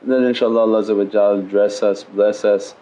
And 0.03 0.13
then 0.13 0.23
inshaAllah 0.23 0.87
Allah 0.93 1.43
dress 1.43 1.83
us, 1.83 2.05
bless 2.05 2.45
us 2.45 2.75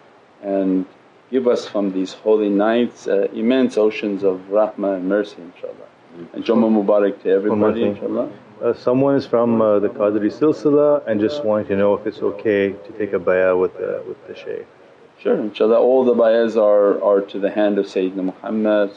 and 0.43 0.85
give 1.31 1.47
us 1.47 1.67
from 1.67 1.91
these 1.91 2.13
holy 2.13 2.49
nights 2.49 3.07
uh, 3.07 3.27
immense 3.33 3.77
oceans 3.77 4.23
of 4.23 4.39
rahmah 4.51 4.97
and 4.97 5.09
mercy 5.09 5.37
inshaAllah. 5.37 6.33
And 6.33 6.45
Jummah 6.45 6.85
Mubarak 6.85 7.23
to 7.23 7.29
everybody 7.29 7.81
inshaAllah. 7.81 8.31
Uh, 8.63 8.73
someone 8.73 9.15
is 9.15 9.25
from 9.25 9.61
uh, 9.61 9.79
the 9.79 9.89
Qadri 9.89 10.31
Silsila 10.31 11.05
and 11.07 11.19
just 11.19 11.43
wanting 11.43 11.67
to 11.67 11.75
know 11.75 11.93
if 11.93 12.07
it's 12.07 12.19
okay 12.19 12.69
to 12.71 12.91
take 12.97 13.11
a 13.11 13.19
bayah 13.19 13.55
with 13.55 13.73
the, 13.77 14.01
with 14.07 14.27
the 14.27 14.35
shaykh. 14.35 14.65
Sure, 15.19 15.35
inshaAllah 15.35 15.77
all 15.77 16.05
the 16.05 16.13
bayahs 16.13 16.55
are, 16.55 17.03
are 17.03 17.19
to 17.19 17.37
the 17.37 17.51
hand 17.51 17.77
of 17.77 17.85
Sayyidina 17.85 18.23
Muhammad 18.23 18.91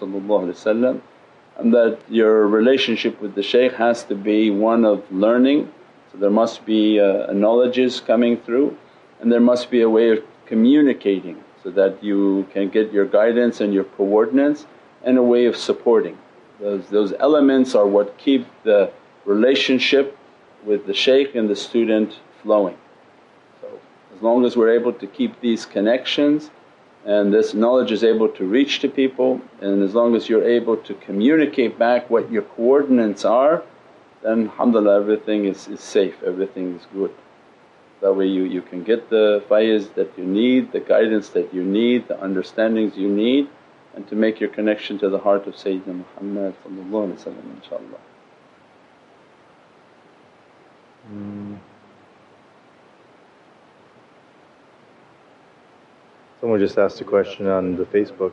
and 1.59 1.75
that 1.75 1.99
your 2.09 2.47
relationship 2.47 3.21
with 3.21 3.35
the 3.35 3.42
shaykh 3.42 3.73
has 3.75 4.05
to 4.05 4.14
be 4.14 4.49
one 4.49 4.85
of 4.85 5.03
learning. 5.11 5.73
So 6.12 6.18
there 6.18 6.31
must 6.31 6.64
be 6.64 7.01
uh, 7.01 7.33
knowledges 7.33 7.99
coming 7.99 8.37
through 8.37 8.77
and 9.21 9.33
there 9.33 9.40
must 9.40 9.71
be 9.71 9.81
a 9.81 9.90
way 9.90 10.11
of 10.11 10.23
communicating 10.47 11.42
so 11.64 11.71
that 11.71 12.03
you 12.03 12.47
can 12.53 12.68
get 12.68 12.92
your 12.92 13.07
guidance 13.07 13.61
and 13.61 13.75
your 13.75 13.85
coordinates 13.85 14.66
and 15.03 15.18
a 15.18 15.23
way 15.23 15.47
of 15.47 15.57
supporting. 15.57 16.16
Those, 16.61 16.87
those 16.90 17.12
elements 17.18 17.75
are 17.75 17.87
what 17.87 18.16
keep 18.18 18.47
the 18.62 18.92
relationship 19.28 20.16
with 20.64 20.86
the 20.86 20.94
shaykh 20.94 21.34
and 21.34 21.48
the 21.48 21.56
student 21.56 22.18
flowing. 22.42 22.78
So 23.60 23.68
as 24.14 24.22
long 24.22 24.44
as 24.46 24.56
we're 24.56 24.74
able 24.80 24.94
to 24.94 25.06
keep 25.06 25.40
these 25.40 25.66
connections 25.66 26.50
and 27.04 27.32
this 27.32 27.54
knowledge 27.54 27.92
is 27.92 28.02
able 28.02 28.28
to 28.30 28.44
reach 28.44 28.80
to 28.80 28.88
people 28.88 29.40
and 29.60 29.82
as 29.82 29.94
long 29.94 30.16
as 30.16 30.28
you're 30.28 30.48
able 30.58 30.76
to 30.88 30.94
communicate 30.94 31.78
back 31.78 32.10
what 32.10 32.30
your 32.32 32.42
coordinates 32.42 33.24
are 33.24 33.62
then 34.22 34.48
alhamdulillah 34.48 35.00
everything 35.00 35.44
is, 35.44 35.68
is 35.68 35.80
safe, 35.80 36.16
everything 36.24 36.74
is 36.76 36.86
good. 36.92 37.14
That 38.00 38.14
way 38.14 38.26
you, 38.26 38.44
you 38.44 38.62
can 38.62 38.82
get 38.82 39.10
the 39.10 39.42
faiz 39.48 39.94
that 39.94 40.10
you 40.16 40.24
need, 40.24 40.72
the 40.72 40.80
guidance 40.80 41.28
that 41.30 41.52
you 41.52 41.64
need, 41.64 42.08
the 42.08 42.22
understandings 42.22 42.96
you 42.96 43.08
need 43.08 43.48
and 43.94 44.08
to 44.08 44.14
make 44.14 44.40
your 44.40 44.50
connection 44.50 44.98
to 44.98 45.08
the 45.08 45.18
heart 45.18 45.46
of 45.46 45.54
Sayyidina 45.54 46.04
Muhammad 46.04 46.54
inshaAllah. 46.64 48.08
Mm. 51.11 51.59
Someone 56.40 56.61
just 56.61 56.79
asked 56.79 57.01
a 57.01 57.05
question 57.05 57.47
on 57.47 57.77
the 57.77 57.85
Facebook. 57.85 58.33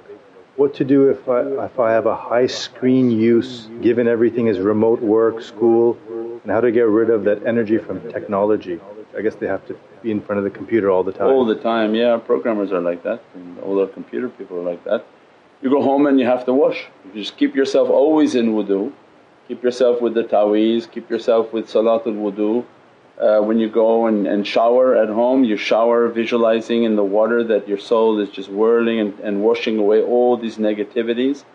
What 0.57 0.73
to 0.75 0.85
do 0.85 1.09
if 1.09 1.27
I, 1.27 1.41
if 1.65 1.79
I 1.79 1.91
have 1.91 2.05
a 2.05 2.15
high 2.15 2.47
screen 2.47 3.11
use 3.11 3.67
given 3.81 4.07
everything 4.07 4.47
is 4.47 4.59
remote 4.59 5.01
work, 5.01 5.41
school, 5.41 5.97
and 6.43 6.51
how 6.51 6.61
to 6.61 6.71
get 6.71 6.87
rid 6.87 7.09
of 7.09 7.23
that 7.25 7.45
energy 7.45 7.77
from 7.77 7.99
technology? 8.11 8.79
I 9.17 9.21
guess 9.21 9.35
they 9.35 9.47
have 9.47 9.65
to 9.67 9.77
be 10.01 10.11
in 10.11 10.21
front 10.21 10.37
of 10.39 10.43
the 10.43 10.49
computer 10.49 10.91
all 10.91 11.03
the 11.03 11.11
time. 11.11 11.27
All 11.27 11.45
the 11.45 11.55
time, 11.55 11.95
yeah. 11.95 12.17
Programmers 12.17 12.71
are 12.71 12.81
like 12.81 13.03
that 13.03 13.21
and 13.33 13.59
all 13.59 13.79
our 13.79 13.87
computer 13.87 14.29
people 14.29 14.57
are 14.59 14.63
like 14.63 14.83
that. 14.83 15.05
You 15.61 15.69
go 15.69 15.81
home 15.81 16.05
and 16.05 16.19
you 16.19 16.25
have 16.25 16.45
to 16.45 16.53
wash. 16.53 16.85
You 17.05 17.21
just 17.21 17.37
keep 17.37 17.55
yourself 17.55 17.89
always 17.89 18.35
in 18.35 18.53
wudu 18.53 18.91
Keep 19.47 19.63
yourself 19.63 20.01
with 20.01 20.13
the 20.13 20.23
taweez, 20.23 20.89
keep 20.89 21.09
yourself 21.09 21.53
with 21.53 21.67
salatul 21.67 22.15
wudu. 22.15 22.65
Uh, 23.19 23.41
when 23.41 23.59
you 23.59 23.69
go 23.69 24.07
and, 24.07 24.27
and 24.27 24.45
shower 24.45 24.95
at 24.95 25.07
home, 25.07 25.43
you 25.43 25.55
shower 25.55 26.07
visualizing 26.09 26.83
in 26.83 26.95
the 26.95 27.03
water 27.03 27.43
that 27.43 27.67
your 27.67 27.77
soul 27.77 28.19
is 28.19 28.29
just 28.29 28.49
whirling 28.49 28.99
and, 28.99 29.19
and 29.19 29.41
washing 29.41 29.77
away 29.77 30.01
all 30.01 30.35
these 30.35 30.57
negativities 30.57 31.45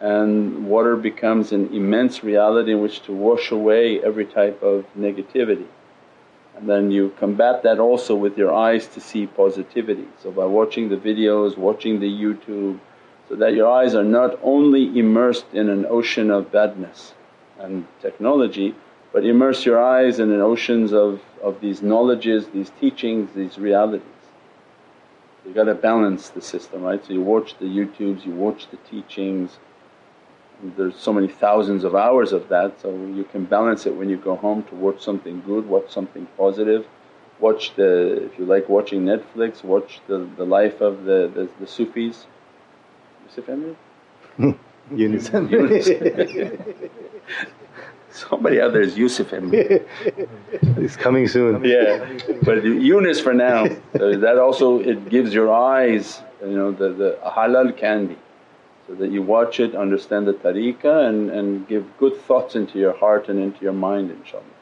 and 0.00 0.66
water 0.66 0.94
becomes 0.96 1.52
an 1.52 1.72
immense 1.74 2.22
reality 2.22 2.72
in 2.72 2.82
which 2.82 3.02
to 3.02 3.12
wash 3.12 3.50
away 3.50 4.02
every 4.02 4.26
type 4.26 4.62
of 4.62 4.84
negativity. 4.98 5.66
And 6.56 6.68
then 6.68 6.90
you 6.90 7.14
combat 7.18 7.62
that 7.62 7.78
also 7.78 8.14
with 8.14 8.36
your 8.36 8.52
eyes 8.52 8.86
to 8.88 9.00
see 9.00 9.26
positivity. 9.26 10.08
So 10.22 10.30
by 10.30 10.44
watching 10.44 10.88
the 10.88 10.96
videos, 10.96 11.56
watching 11.56 12.00
the 12.00 12.10
YouTube 12.10 12.78
so 13.28 13.36
that 13.36 13.54
your 13.54 13.68
eyes 13.68 13.94
are 13.94 14.04
not 14.04 14.38
only 14.42 14.98
immersed 14.98 15.46
in 15.52 15.68
an 15.68 15.86
ocean 15.86 16.30
of 16.30 16.52
badness 16.52 17.12
and 17.58 17.86
technology 18.00 18.74
but 19.16 19.24
immerse 19.24 19.64
your 19.64 19.82
eyes 19.82 20.18
in 20.18 20.30
oceans 20.42 20.92
of, 20.92 21.22
of 21.42 21.62
these 21.62 21.80
knowledges, 21.80 22.48
these 22.48 22.70
teachings, 22.78 23.30
these 23.34 23.56
realities. 23.56 24.02
You 25.46 25.54
got 25.54 25.64
to 25.64 25.74
balance 25.74 26.28
the 26.28 26.42
system 26.42 26.82
right. 26.82 27.02
So 27.02 27.14
you 27.14 27.22
watch 27.22 27.56
the 27.58 27.64
YouTubes, 27.64 28.26
you 28.26 28.32
watch 28.32 28.68
the 28.70 28.76
teachings, 28.76 29.58
there's 30.76 30.96
so 30.96 31.14
many 31.14 31.28
thousands 31.28 31.82
of 31.84 31.94
hours 31.94 32.32
of 32.32 32.48
that 32.50 32.80
so 32.80 32.90
you 32.90 33.24
can 33.24 33.46
balance 33.46 33.86
it 33.86 33.94
when 33.94 34.10
you 34.10 34.18
go 34.18 34.36
home 34.36 34.62
to 34.64 34.74
watch 34.74 35.02
something 35.02 35.42
good, 35.46 35.66
watch 35.66 35.90
something 35.90 36.26
positive. 36.36 36.86
Watch 37.40 37.74
the, 37.74 38.24
if 38.24 38.38
you 38.38 38.44
like 38.44 38.68
watching 38.68 39.06
Netflix, 39.06 39.64
watch 39.64 40.00
the, 40.08 40.28
the 40.36 40.44
life 40.44 40.82
of 40.82 41.04
the, 41.04 41.30
the, 41.34 41.48
the 41.58 41.66
Sufis. 41.66 42.26
Yusuf 43.24 43.46
Emre? 44.38 44.58
Yunus. 44.94 45.26
Somebody 48.10 48.60
out 48.62 48.72
there 48.72 48.80
is 48.82 48.96
Yusuf 48.96 49.30
Emre. 49.30 49.84
He's 50.78 50.96
coming 50.96 51.28
soon. 51.28 51.62
Yeah, 51.64 52.06
but 52.42 52.64
Yunus 52.64 53.20
for 53.20 53.34
now. 53.34 53.64
Uh, 53.66 54.16
that 54.18 54.38
also 54.38 54.80
it 54.80 55.10
gives 55.10 55.34
your 55.34 55.52
eyes, 55.52 56.22
you 56.40 56.56
know, 56.56 56.72
the, 56.72 56.88
the 56.94 57.18
halal 57.24 57.76
candy. 57.76 58.16
so 58.86 58.94
that 58.94 59.10
you 59.10 59.22
watch 59.22 59.60
it, 59.60 59.74
understand 59.74 60.26
the 60.26 60.32
tariqah 60.34 61.08
and, 61.08 61.30
and 61.30 61.68
give 61.68 61.84
good 61.98 62.16
thoughts 62.22 62.54
into 62.54 62.78
your 62.78 62.94
heart 62.96 63.28
and 63.28 63.38
into 63.38 63.60
your 63.62 63.74
mind 63.74 64.10
inshaAllah. 64.10 64.55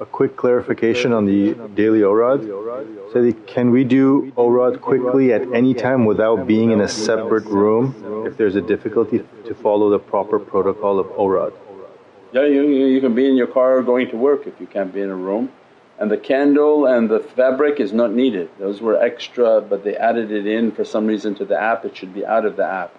A 0.00 0.04
quick 0.04 0.36
clarification 0.36 1.12
on 1.12 1.24
the 1.24 1.54
daily. 1.74 2.00
So, 2.00 3.32
can 3.46 3.70
we 3.70 3.84
do 3.84 4.32
awrad 4.36 4.82
quickly 4.82 5.32
at 5.32 5.42
any 5.54 5.72
time 5.72 6.04
without 6.04 6.46
being 6.46 6.72
in 6.72 6.80
a 6.80 6.88
separate 6.88 7.46
room 7.46 8.26
if 8.26 8.36
there's 8.36 8.54
a 8.54 8.60
difficulty 8.60 9.24
to 9.46 9.54
follow 9.54 9.88
the 9.88 9.98
proper 9.98 10.38
protocol 10.38 10.98
of 10.98 11.06
awrad? 11.18 11.52
Yeah, 12.32 12.46
you, 12.46 12.62
you 12.66 13.00
can 13.00 13.14
be 13.14 13.26
in 13.26 13.36
your 13.36 13.46
car 13.46 13.82
going 13.82 14.08
to 14.10 14.16
work 14.16 14.46
if 14.46 14.58
you 14.58 14.66
can't 14.66 14.92
be 14.92 15.00
in 15.00 15.10
a 15.10 15.16
room. 15.16 15.50
And 15.98 16.10
the 16.10 16.16
candle 16.16 16.86
and 16.86 17.08
the 17.08 17.20
fabric 17.20 17.78
is 17.78 17.92
not 17.92 18.12
needed, 18.12 18.50
those 18.58 18.80
were 18.80 19.00
extra 19.00 19.60
but 19.60 19.84
they 19.84 19.96
added 19.96 20.32
it 20.32 20.46
in 20.46 20.72
for 20.72 20.84
some 20.84 21.06
reason 21.06 21.34
to 21.36 21.44
the 21.44 21.60
app, 21.60 21.84
it 21.84 21.96
should 21.96 22.12
be 22.12 22.24
out 22.26 22.44
of 22.44 22.56
the 22.56 22.64
app. 22.64 22.94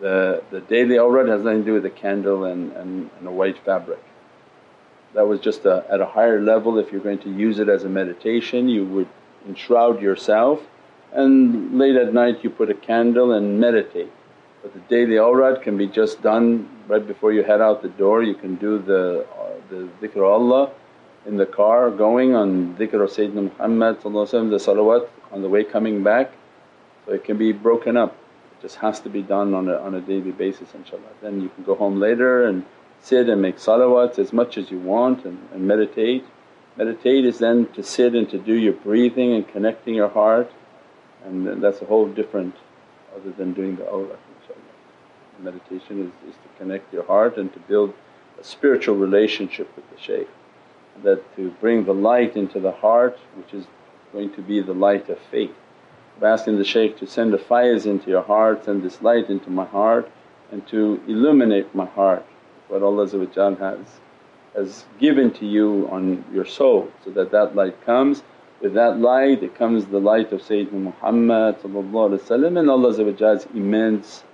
The, 0.00 0.42
the 0.50 0.60
daily 0.60 0.96
awrad 0.96 1.28
has 1.28 1.42
nothing 1.42 1.60
to 1.60 1.66
do 1.66 1.74
with 1.74 1.82
the 1.84 1.90
candle 1.90 2.44
and, 2.44 2.72
and, 2.72 3.10
and 3.18 3.28
a 3.28 3.30
white 3.30 3.58
fabric. 3.64 4.02
That 5.14 5.28
was 5.28 5.40
just 5.40 5.64
a, 5.64 5.84
at 5.88 6.00
a 6.00 6.06
higher 6.06 6.40
level 6.40 6.78
if 6.78 6.90
you're 6.90 7.00
going 7.00 7.20
to 7.20 7.30
use 7.30 7.58
it 7.58 7.68
as 7.68 7.84
a 7.84 7.88
meditation 7.88 8.68
you 8.68 8.84
would 8.84 9.08
enshroud 9.46 10.02
yourself 10.02 10.60
and 11.12 11.78
late 11.78 11.96
at 11.96 12.12
night 12.12 12.42
you 12.42 12.50
put 12.50 12.70
a 12.70 12.74
candle 12.74 13.32
and 13.32 13.60
meditate. 13.60 14.10
But 14.62 14.74
the 14.74 14.80
daily 14.80 15.16
awrad 15.16 15.62
can 15.62 15.76
be 15.76 15.86
just 15.86 16.22
done 16.22 16.68
right 16.88 17.06
before 17.06 17.32
you 17.32 17.44
head 17.44 17.60
out 17.60 17.82
the 17.82 17.88
door, 17.88 18.22
you 18.22 18.34
can 18.34 18.56
do 18.56 18.78
the, 18.78 19.26
uh, 19.38 19.50
the 19.70 19.88
dhikr 20.00 20.26
Allah 20.26 20.70
in 21.26 21.36
the 21.36 21.46
car 21.46 21.90
going 21.90 22.34
on 22.34 22.74
dhikr 22.76 23.04
of 23.04 23.10
Sayyidina 23.10 23.50
Muhammad 23.50 24.02
the 24.02 24.08
salawat 24.10 25.08
on 25.32 25.42
the 25.42 25.48
way 25.48 25.64
coming 25.64 26.02
back. 26.02 26.32
So 27.06 27.12
it 27.12 27.24
can 27.24 27.36
be 27.36 27.52
broken 27.52 27.96
up, 27.96 28.16
it 28.52 28.62
just 28.62 28.76
has 28.76 29.00
to 29.00 29.08
be 29.08 29.22
done 29.22 29.54
on 29.54 29.68
a, 29.68 29.76
on 29.76 29.94
a 29.94 30.00
daily 30.00 30.32
basis 30.32 30.70
inshaAllah. 30.70 31.14
Then 31.22 31.40
you 31.40 31.50
can 31.50 31.64
go 31.64 31.74
home 31.74 32.00
later 32.00 32.46
and 32.46 32.64
sit 33.04 33.28
and 33.28 33.42
make 33.42 33.58
salawats 33.58 34.18
as 34.18 34.32
much 34.32 34.56
as 34.56 34.70
you 34.70 34.78
want 34.78 35.26
and, 35.26 35.38
and 35.52 35.68
meditate. 35.68 36.24
Meditate 36.76 37.26
is 37.26 37.38
then 37.38 37.66
to 37.74 37.82
sit 37.82 38.14
and 38.14 38.28
to 38.30 38.38
do 38.38 38.54
your 38.54 38.72
breathing 38.72 39.34
and 39.34 39.46
connecting 39.46 39.94
your 39.94 40.08
heart 40.08 40.50
and 41.24 41.62
that's 41.62 41.82
a 41.82 41.84
whole 41.84 42.08
different 42.08 42.54
other 43.14 43.30
than 43.32 43.52
doing 43.52 43.76
the 43.76 43.84
awrad 43.84 44.18
inshaAllah. 44.32 45.42
Meditation 45.42 46.00
is, 46.06 46.30
is 46.30 46.36
to 46.36 46.48
connect 46.58 46.92
your 46.94 47.04
heart 47.04 47.36
and 47.36 47.52
to 47.52 47.58
build 47.60 47.92
a 48.40 48.44
spiritual 48.44 48.96
relationship 48.96 49.68
with 49.76 49.88
the 49.90 50.00
shaykh 50.00 50.28
that 51.02 51.20
to 51.36 51.50
bring 51.60 51.84
the 51.84 51.92
light 51.92 52.36
into 52.36 52.58
the 52.58 52.72
heart 52.72 53.18
which 53.36 53.52
is 53.52 53.66
going 54.12 54.32
to 54.32 54.40
be 54.40 54.62
the 54.62 54.72
light 54.72 55.10
of 55.10 55.18
faith. 55.30 55.54
I'm 56.16 56.24
asking 56.24 56.56
the 56.56 56.64
shaykh 56.64 56.96
to 56.98 57.06
send 57.06 57.34
the 57.34 57.38
faiz 57.38 57.84
into 57.84 58.08
your 58.08 58.22
heart, 58.22 58.64
send 58.64 58.82
this 58.82 59.02
light 59.02 59.28
into 59.28 59.50
my 59.50 59.66
heart 59.66 60.10
and 60.50 60.66
to 60.68 61.02
illuminate 61.06 61.74
my 61.74 61.86
heart 61.86 62.24
what 62.68 62.82
Allah 62.82 63.06
has, 63.06 63.86
has 64.54 64.84
given 64.98 65.30
to 65.32 65.46
you 65.46 65.88
on 65.90 66.24
your 66.32 66.46
soul 66.46 66.90
so 67.04 67.10
that 67.10 67.30
that 67.32 67.54
light 67.54 67.84
comes. 67.84 68.22
With 68.60 68.74
that 68.74 68.98
light 68.98 69.42
it 69.42 69.54
comes 69.56 69.86
the 69.86 69.98
light 69.98 70.32
of 70.32 70.40
Sayyidina 70.40 70.72
Muhammad 70.72 71.56
and 71.64 72.70
Allah's 72.70 73.46
immense 73.54 74.24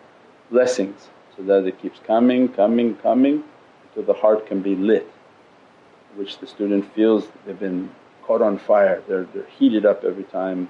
blessings 0.51 1.09
so 1.37 1.43
that 1.45 1.67
it 1.67 1.81
keeps 1.81 1.99
coming, 2.01 2.49
coming, 2.49 2.97
coming 2.97 3.45
until 3.89 4.03
the 4.15 4.21
heart 4.21 4.47
can 4.47 4.63
be 4.63 4.77
lit 4.77 5.11
which 6.17 6.39
the 6.39 6.47
student 6.47 6.93
feels 6.95 7.29
they've 7.47 7.59
been 7.59 7.91
caught 8.25 8.43
on 8.43 8.59
fire, 8.59 9.03
they're, 9.09 9.25
they're 9.33 9.47
heated 9.59 9.87
up 9.87 10.05
every 10.05 10.25
time 10.25 10.69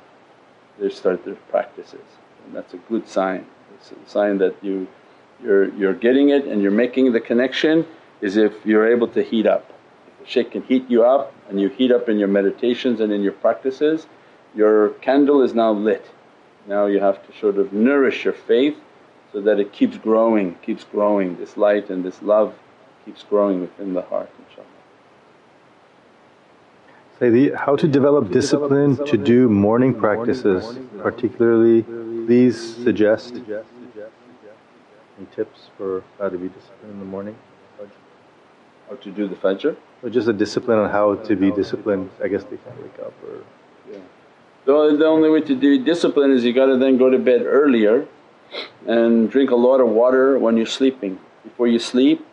they 0.79 0.89
start 0.89 1.25
their 1.25 1.35
practices 1.35 2.07
and 2.45 2.55
that's 2.55 2.75
a 2.75 2.79
good 2.89 3.07
sign. 3.09 3.47
It's 3.75 3.93
a 3.93 4.09
sign 4.09 4.39
that 4.39 4.55
you 4.63 4.89
you're, 5.43 5.73
you're 5.75 5.95
getting 5.95 6.31
it 6.31 6.45
and 6.47 6.63
you're 6.63 6.71
making 6.71 7.13
the 7.13 7.21
connection 7.21 7.87
is 8.21 8.37
if 8.37 8.53
you're 8.65 8.91
able 8.91 9.09
to 9.09 9.23
heat 9.23 9.47
up. 9.47 9.73
Shaykh 10.25 10.53
can 10.53 10.63
heat 10.63 10.85
you 10.89 11.05
up 11.05 11.33
and 11.49 11.61
you 11.61 11.69
heat 11.69 11.91
up 11.91 12.09
in 12.09 12.19
your 12.19 12.29
meditations 12.29 13.01
and 13.01 13.13
in 13.13 13.23
your 13.23 13.33
practices, 13.33 14.07
your 14.55 14.91
candle 15.01 15.43
is 15.43 15.55
now 15.55 15.73
lit. 15.73 16.07
Now 16.67 16.87
you 16.87 17.01
have 17.01 17.27
to 17.27 17.39
sort 17.39 17.57
of 17.57 17.73
nourish 17.73 18.25
your 18.25 18.35
faith 18.35 18.77
so 19.33 19.41
that 19.41 19.59
it 19.59 19.73
keeps 19.73 19.97
growing, 19.97 20.57
keeps 20.57 20.85
growing, 20.85 21.37
this 21.39 21.57
light 21.57 21.89
and 21.89 22.05
this 22.05 22.21
love 22.23 22.55
keeps 23.05 23.23
growing 23.23 23.61
within 23.63 23.95
the 23.95 24.03
heart 24.03 24.31
inshaAllah. 24.43 24.67
Sayyidi, 27.19 27.55
how 27.55 27.77
to 27.77 27.89
develop 27.89 28.31
discipline 28.31 28.97
to 29.07 29.17
do 29.17 29.49
morning 29.49 29.95
practices 29.95 30.79
particularly 30.99 31.83
please 32.27 32.77
suggest 32.85 33.41
any 35.21 35.29
tips 35.35 35.71
for 35.77 36.03
how 36.19 36.29
to 36.29 36.39
be 36.39 36.49
disciplined 36.49 36.93
in 36.93 36.99
the 36.99 37.05
morning? 37.05 37.37
How 38.89 38.97
to 38.97 39.11
do 39.11 39.29
the 39.29 39.37
fajr? 39.37 39.77
Or 40.03 40.11
just 40.11 40.29
a 40.29 40.33
discipline 40.33 40.79
on 40.79 40.91
how 40.91 41.15
to 41.15 41.37
be 41.37 41.53
disciplined, 41.53 42.11
I 42.23 42.29
guess 42.29 42.43
they 42.45 42.57
can't 42.57 42.83
wake 42.83 42.99
up 42.99 43.13
or… 43.23 43.45
Yeah. 43.91 43.99
The, 44.65 44.97
the 44.99 45.07
only 45.07 45.31
way 45.31 45.43
to 45.43 45.55
do 45.55 45.83
discipline 45.85 46.33
is 46.33 46.45
you 46.45 46.53
got 46.53 46.67
to 46.67 46.77
then 46.77 46.99
go 46.99 47.09
to 47.09 47.19
bed 47.19 47.43
earlier 47.45 48.07
and 48.87 49.31
drink 49.31 49.51
a 49.51 49.57
lot 49.57 49.81
of 49.81 49.89
water 49.89 50.39
when 50.39 50.57
you're 50.57 50.67
sleeping. 50.67 51.21
Before 51.45 51.69
you 51.69 51.79
sleep 51.79 52.27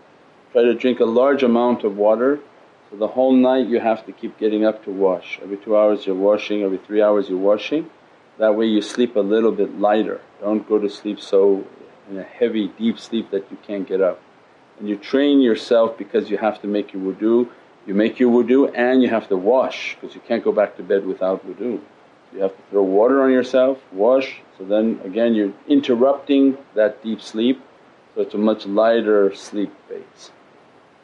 try 0.52 0.64
to 0.64 0.74
drink 0.74 1.00
a 1.00 1.06
large 1.06 1.44
amount 1.44 1.84
of 1.84 1.98
water 1.98 2.40
so 2.90 2.96
the 2.96 3.08
whole 3.08 3.34
night 3.34 3.68
you 3.68 3.80
have 3.80 4.06
to 4.06 4.12
keep 4.12 4.40
getting 4.40 4.66
up 4.66 4.84
to 4.86 4.92
wash. 4.92 5.40
Every 5.44 5.58
two 5.58 5.78
hours 5.78 6.06
you're 6.06 6.16
washing, 6.16 6.64
every 6.64 6.78
three 6.78 7.02
hours 7.02 7.30
you're 7.30 7.38
washing. 7.38 7.90
That 8.40 8.56
way 8.56 8.66
you 8.66 8.82
sleep 8.82 9.16
a 9.16 9.20
little 9.20 9.52
bit 9.52 9.78
lighter, 9.78 10.22
don't 10.42 10.68
go 10.68 10.80
to 10.80 10.90
sleep 10.90 11.20
so 11.20 11.68
in 12.10 12.18
a 12.18 12.24
heavy 12.24 12.68
deep 12.68 13.00
sleep 13.00 13.32
that 13.32 13.50
you 13.52 13.58
can't 13.66 13.88
get 13.88 14.02
up. 14.02 14.22
And 14.80 14.88
you 14.88 14.96
train 14.96 15.42
yourself 15.42 15.98
because 15.98 16.30
you 16.30 16.38
have 16.38 16.62
to 16.62 16.68
make 16.68 16.94
your 16.94 17.02
wudu, 17.02 17.50
you 17.86 17.94
make 17.94 18.20
your 18.20 18.32
wudu 18.32 18.72
and 18.76 19.02
you 19.02 19.10
have 19.10 19.28
to 19.30 19.38
wash 19.38 19.96
because 19.96 20.16
you 20.16 20.22
can't 20.28 20.44
go 20.44 20.52
back 20.52 20.78
to 20.78 20.84
bed 20.84 21.06
without 21.06 21.46
wudu. 21.48 21.80
You 22.34 22.42
have 22.42 22.56
to 22.56 22.64
throw 22.70 22.84
water 22.84 23.24
on 23.24 23.32
yourself, 23.32 23.80
wash, 23.92 24.42
so 24.58 24.66
then 24.66 25.00
again 25.04 25.34
you're 25.34 25.54
interrupting 25.68 26.58
that 26.76 27.04
deep 27.04 27.22
sleep 27.22 27.62
so 28.14 28.22
it's 28.22 28.34
a 28.34 28.38
much 28.38 28.66
lighter 28.66 29.34
sleep 29.34 29.74
phase. 29.88 30.32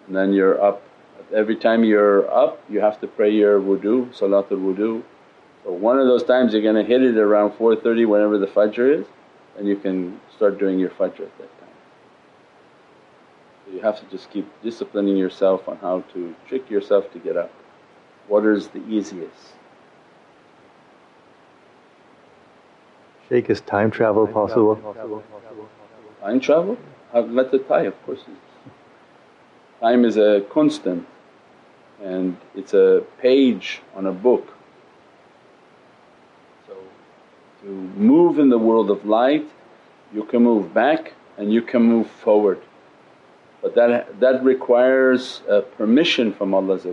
And 0.08 0.16
then 0.16 0.34
you're 0.34 0.62
up, 0.62 0.82
every 1.34 1.56
time 1.56 1.84
you're 1.84 2.30
up 2.32 2.62
you 2.70 2.82
have 2.82 3.00
to 3.02 3.08
pray 3.08 3.32
your 3.32 3.60
wudu, 3.60 4.14
salatul 4.14 4.60
wudu. 4.60 5.04
So 5.64 5.72
one 5.72 5.98
of 5.98 6.08
those 6.08 6.24
times 6.24 6.54
you're 6.54 6.62
going 6.62 6.76
to 6.76 6.84
hit 6.84 7.02
it 7.02 7.18
around 7.18 7.52
4.30 7.52 8.08
whenever 8.08 8.38
the 8.38 8.48
fajr 8.48 9.00
is 9.00 9.06
and 9.58 9.68
you 9.68 9.76
can 9.76 10.20
start 10.36 10.60
doing 10.60 10.80
your 10.80 10.90
fajr 10.90 11.22
at 11.22 11.38
that 11.38 11.60
time. 11.60 11.78
So 13.66 13.74
you 13.74 13.82
have 13.82 14.00
to 14.00 14.06
just 14.08 14.30
keep 14.32 14.48
disciplining 14.62 15.18
yourself 15.18 15.68
on 15.68 15.78
how 15.78 16.02
to 16.14 16.36
trick 16.48 16.70
yourself 16.70 17.12
to 17.14 17.20
get 17.20 17.38
up. 17.38 17.52
What 18.28 18.46
is 18.46 18.70
the 18.70 18.84
easiest? 18.88 19.54
Shaykh, 23.30 23.50
is 23.50 23.62
time 23.62 23.92
travel 23.92 24.28
possible? 24.28 24.76
Time 26.22 26.40
travel? 26.40 26.78
Have 27.12 27.32
let 27.32 27.52
the 27.52 27.60
time 27.60 27.88
of 27.88 28.06
course 28.06 28.22
Time 29.80 30.06
is 30.06 30.18
a 30.18 30.46
constant 30.50 31.06
and 32.02 32.38
it's 32.56 32.74
a 32.74 33.04
page 33.20 33.82
on 33.96 34.06
a 34.08 34.12
book 34.12 34.54
to 37.64 37.70
move 37.70 38.40
in 38.40 38.50
the 38.50 38.58
world 38.58 38.92
of 38.92 39.06
light 39.06 39.48
you 40.14 40.24
can 40.24 40.44
move 40.44 40.74
back 40.74 41.14
and 41.38 41.52
you 41.52 41.62
can 41.62 41.82
move 41.82 42.08
forward. 42.08 42.62
But 43.62 43.76
that, 43.76 44.20
that 44.20 44.44
requires 44.44 45.42
a 45.50 45.62
permission 45.62 46.34
from 46.34 46.54
Allah 46.54 46.80
So 46.80 46.92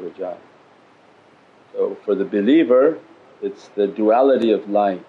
for 2.05 2.15
the 2.15 2.25
believer 2.25 2.99
it's 3.43 3.69
the 3.69 3.87
duality 3.87 4.53
of 4.53 4.69
light. 4.69 5.05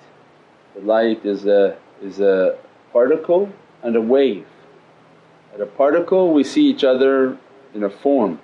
The 0.75 0.81
light 0.81 1.25
is 1.25 1.45
a, 1.45 1.77
is 2.01 2.19
a 2.19 2.57
particle 2.91 3.51
and 3.83 3.95
a 3.95 4.01
wave. 4.01 4.47
At 5.53 5.61
a 5.61 5.65
particle 5.65 6.33
we 6.33 6.43
see 6.43 6.65
each 6.65 6.83
other 6.83 7.37
in 7.73 7.83
a 7.83 7.89
form 7.89 8.39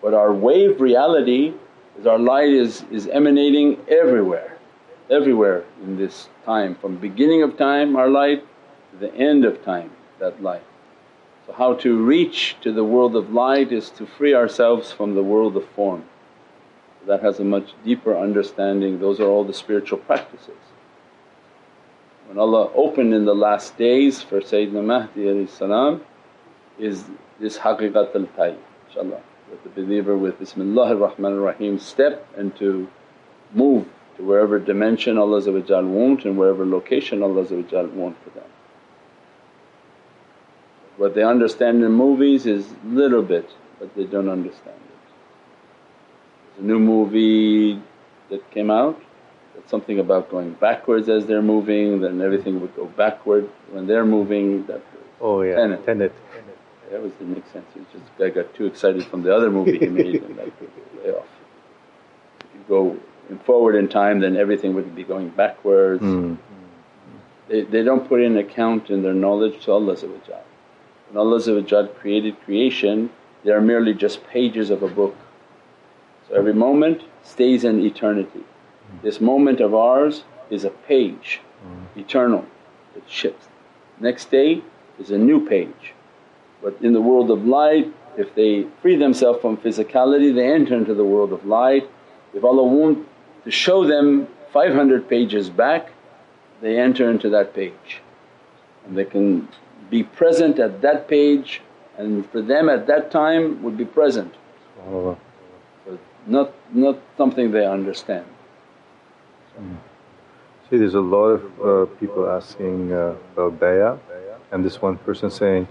but 0.00 0.14
our 0.14 0.32
wave 0.32 0.80
reality 0.80 1.54
is 1.98 2.06
our 2.06 2.18
light 2.18 2.50
is, 2.50 2.84
is 2.90 3.06
emanating 3.08 3.78
everywhere 3.88 4.57
everywhere 5.10 5.64
in 5.82 5.96
this 5.96 6.28
time 6.44 6.74
from 6.74 6.96
beginning 6.96 7.42
of 7.42 7.56
time 7.56 7.96
our 7.96 8.08
light 8.08 8.44
to 8.92 8.98
the 8.98 9.14
end 9.14 9.44
of 9.44 9.64
time 9.64 9.90
that 10.18 10.42
light. 10.42 10.62
So 11.46 11.52
how 11.52 11.74
to 11.74 12.04
reach 12.04 12.56
to 12.62 12.72
the 12.72 12.84
world 12.84 13.16
of 13.16 13.32
light 13.32 13.72
is 13.72 13.90
to 13.90 14.06
free 14.06 14.34
ourselves 14.34 14.92
from 14.92 15.14
the 15.14 15.22
world 15.22 15.56
of 15.56 15.66
form. 15.70 16.04
That 17.06 17.22
has 17.22 17.40
a 17.40 17.44
much 17.44 17.72
deeper 17.84 18.16
understanding, 18.16 19.00
those 19.00 19.20
are 19.20 19.26
all 19.26 19.44
the 19.44 19.54
spiritual 19.54 19.98
practices. 19.98 20.58
When 22.26 22.38
Allah 22.38 22.70
opened 22.74 23.14
in 23.14 23.24
the 23.24 23.34
last 23.34 23.78
days 23.78 24.20
for 24.22 24.40
Sayyidina 24.40 24.84
Mahdi 24.84 25.46
salam 25.46 26.02
is 26.78 27.04
this 27.40 27.56
haqiqatul 27.58 28.28
tayyib 28.36 28.58
inshaAllah 28.90 29.22
that 29.50 29.64
the 29.64 29.70
believer 29.70 30.16
with 30.16 30.38
Bismillahir 30.38 30.98
Rahmanir 31.10 31.42
Rahim 31.42 31.78
step 31.78 32.26
and 32.36 32.54
to 32.56 32.88
move 33.54 33.86
to 34.18 34.24
wherever 34.24 34.58
dimension 34.58 35.16
Allah 35.16 35.40
want 35.40 36.24
and 36.24 36.36
wherever 36.36 36.66
location 36.66 37.22
Allah 37.22 37.44
want 37.44 38.22
for 38.22 38.30
them. 38.30 38.44
What 40.98 41.14
they 41.14 41.22
understand 41.22 41.82
in 41.82 41.92
movies 41.92 42.44
is 42.44 42.66
little 42.84 43.22
bit 43.22 43.48
but 43.78 43.94
they 43.94 44.04
don't 44.04 44.28
understand 44.28 44.76
it. 44.76 44.98
There's 46.56 46.64
a 46.64 46.66
new 46.66 46.80
movie 46.80 47.80
that 48.30 48.50
came 48.50 48.70
out 48.70 49.00
that's 49.54 49.70
something 49.70 49.98
about 50.00 50.30
going 50.30 50.52
backwards 50.54 51.08
as 51.08 51.26
they're 51.26 51.42
moving 51.42 52.00
then 52.00 52.20
everything 52.20 52.60
would 52.60 52.74
go 52.74 52.86
backward 52.86 53.48
when 53.70 53.86
they're 53.86 54.04
moving 54.06 54.66
that 54.66 54.82
Oh 55.20 55.42
yeah, 55.42 55.56
Tenet. 55.56 55.84
Tenet. 55.84 56.12
That 56.90 57.02
was 57.02 57.12
didn't 57.12 57.34
make 57.34 57.46
sense. 57.52 57.66
It 57.76 57.84
just 57.92 58.20
I 58.20 58.30
got 58.30 58.54
too 58.54 58.66
excited 58.66 59.04
from 59.04 59.22
the 59.22 59.34
other 59.34 59.50
movie 59.50 59.78
he 59.78 59.86
made 59.86 60.22
and 60.22 60.36
that 60.38 60.60
would 60.60 61.04
way 61.04 61.10
off. 61.10 61.26
If 62.40 62.46
you 62.54 62.64
go 62.68 62.96
forward 63.44 63.74
in 63.74 63.88
time 63.88 64.20
then 64.20 64.36
everything 64.36 64.74
would 64.74 64.94
be 64.94 65.04
going 65.04 65.28
backwards. 65.30 66.02
Mm. 66.02 66.38
They, 67.48 67.62
they 67.62 67.82
don't 67.82 68.06
put 68.08 68.20
in 68.20 68.36
account 68.36 68.90
in 68.90 69.02
their 69.02 69.14
knowledge 69.14 69.64
to 69.64 69.72
Allah 69.72 69.96
When 69.96 71.16
Allah 71.16 71.86
created 72.00 72.40
creation 72.44 73.10
they 73.44 73.50
are 73.52 73.60
merely 73.60 73.94
just 73.94 74.26
pages 74.28 74.70
of 74.70 74.82
a 74.82 74.88
book. 74.88 75.16
So 76.28 76.34
every 76.34 76.54
moment 76.54 77.02
stays 77.22 77.64
in 77.64 77.84
eternity. 77.84 78.44
This 79.02 79.20
moment 79.20 79.60
of 79.60 79.74
ours 79.74 80.24
is 80.50 80.64
a 80.64 80.70
page, 80.70 81.40
eternal, 81.96 82.44
it 82.96 83.04
shifts. 83.06 83.48
Next 84.00 84.30
day 84.30 84.62
is 84.98 85.10
a 85.10 85.18
new 85.18 85.46
page. 85.46 85.94
But 86.62 86.76
in 86.80 86.92
the 86.92 87.00
world 87.00 87.30
of 87.30 87.46
light 87.46 87.92
if 88.18 88.34
they 88.34 88.66
free 88.82 88.96
themselves 88.96 89.40
from 89.40 89.56
physicality 89.56 90.34
they 90.34 90.52
enter 90.52 90.74
into 90.74 90.92
the 90.92 91.04
world 91.04 91.32
of 91.32 91.46
light. 91.46 91.88
If 92.34 92.44
Allah 92.44 92.64
wants 92.64 93.08
to 93.44 93.50
show 93.50 93.86
them 93.86 94.28
500 94.52 95.08
pages 95.08 95.50
back 95.50 95.92
they 96.60 96.78
enter 96.78 97.10
into 97.10 97.28
that 97.30 97.54
page 97.54 98.00
and 98.86 98.96
they 98.96 99.04
can 99.04 99.48
be 99.90 100.02
present 100.02 100.58
at 100.58 100.80
that 100.82 101.08
page 101.08 101.62
and 101.96 102.28
for 102.30 102.42
them 102.42 102.68
at 102.68 102.86
that 102.86 103.10
time 103.10 103.62
would 103.62 103.76
be 103.76 103.84
present. 103.84 104.34
But 105.84 105.98
not, 106.26 106.52
not 106.72 106.98
something 107.16 107.50
they 107.50 107.66
understand. 107.66 108.26
Hmm. 109.56 109.74
See 110.70 110.76
there's 110.76 110.94
a 110.94 111.00
lot 111.00 111.28
of 111.28 111.42
uh, 111.60 111.94
people 111.96 112.28
asking 112.28 112.92
uh, 112.92 113.14
about 113.32 113.58
bay'ah 113.58 113.98
and 114.50 114.64
this 114.64 114.80
one 114.80 114.96
person 114.98 115.30
saying, 115.30 115.68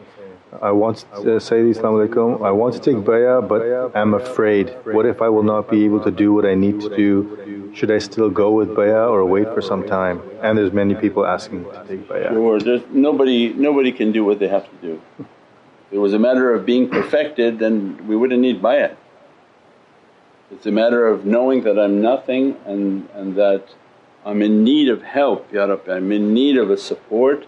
I 0.62 0.71
want 0.71 1.05
to 1.23 1.39
say 1.41 1.57
Assalamu 1.57 2.07
alaikum, 2.07 2.45
I 2.45 2.51
want 2.51 2.73
to 2.75 2.79
take 2.79 3.03
bay'ah 3.03 3.45
but 3.45 3.95
I'm 3.95 4.13
afraid. 4.13 4.69
What 4.86 5.05
if 5.05 5.21
I 5.21 5.27
will 5.27 5.43
not 5.43 5.69
be 5.69 5.83
able 5.83 6.01
to 6.03 6.12
do 6.12 6.33
what 6.33 6.45
I 6.45 6.55
need 6.55 6.79
to 6.81 6.89
do? 6.95 7.71
Should 7.75 7.91
I 7.91 7.97
still 7.99 8.29
go 8.29 8.51
with 8.51 8.69
bay'ah 8.69 9.10
or 9.10 9.25
wait 9.25 9.53
for 9.53 9.62
some 9.62 9.86
time? 9.86 10.21
And 10.41 10.57
there's 10.57 10.71
many 10.71 10.95
people 10.95 11.25
asking 11.25 11.65
to 11.65 11.86
take 11.88 12.07
bay'ah. 12.07 12.29
Sure, 12.29 12.60
there's 12.60 12.81
nobody, 12.89 13.53
nobody 13.53 13.91
can 13.91 14.13
do 14.13 14.23
what 14.23 14.39
they 14.39 14.47
have 14.47 14.65
to 14.69 14.75
do. 14.81 15.01
If 15.19 15.25
it 15.91 15.97
was 15.97 16.13
a 16.13 16.19
matter 16.19 16.53
of 16.53 16.65
being 16.65 16.89
perfected 16.89 17.60
then 17.60 18.07
we 18.07 18.15
wouldn't 18.15 18.41
need 18.41 18.62
bay'ah. 18.62 18.95
It's 20.49 20.65
a 20.65 20.71
matter 20.71 21.07
of 21.07 21.25
knowing 21.25 21.63
that 21.63 21.77
I'm 21.77 22.01
nothing 22.01 22.55
and, 22.65 23.10
and 23.13 23.36
that 23.36 23.75
I'm 24.25 24.41
in 24.41 24.63
need 24.63 24.88
of 24.88 25.03
help, 25.03 25.51
Ya 25.51 25.65
Rabbi, 25.65 25.93
I'm 25.93 26.12
in 26.13 26.33
need 26.33 26.57
of 26.57 26.69
a 26.69 26.77
support 26.77 27.45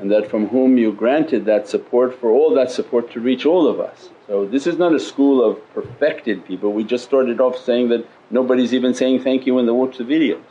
and 0.00 0.10
that 0.10 0.30
from 0.30 0.48
whom 0.48 0.78
you 0.78 0.92
granted 0.92 1.44
that 1.44 1.68
support 1.68 2.18
for 2.18 2.30
all 2.30 2.54
that 2.54 2.70
support 2.70 3.10
to 3.12 3.20
reach 3.20 3.46
all 3.46 3.66
of 3.66 3.80
us. 3.80 4.10
So 4.26 4.46
this 4.46 4.66
is 4.66 4.78
not 4.78 4.94
a 4.94 5.00
school 5.00 5.44
of 5.44 5.58
perfected 5.74 6.44
people, 6.44 6.72
we 6.72 6.84
just 6.84 7.04
started 7.04 7.40
off 7.40 7.58
saying 7.58 7.88
that 7.88 8.06
nobody's 8.30 8.74
even 8.74 8.94
saying 8.94 9.22
thank 9.22 9.46
you 9.46 9.54
when 9.54 9.66
they 9.66 9.72
watch 9.72 9.98
the 9.98 10.04
videos. 10.04 10.42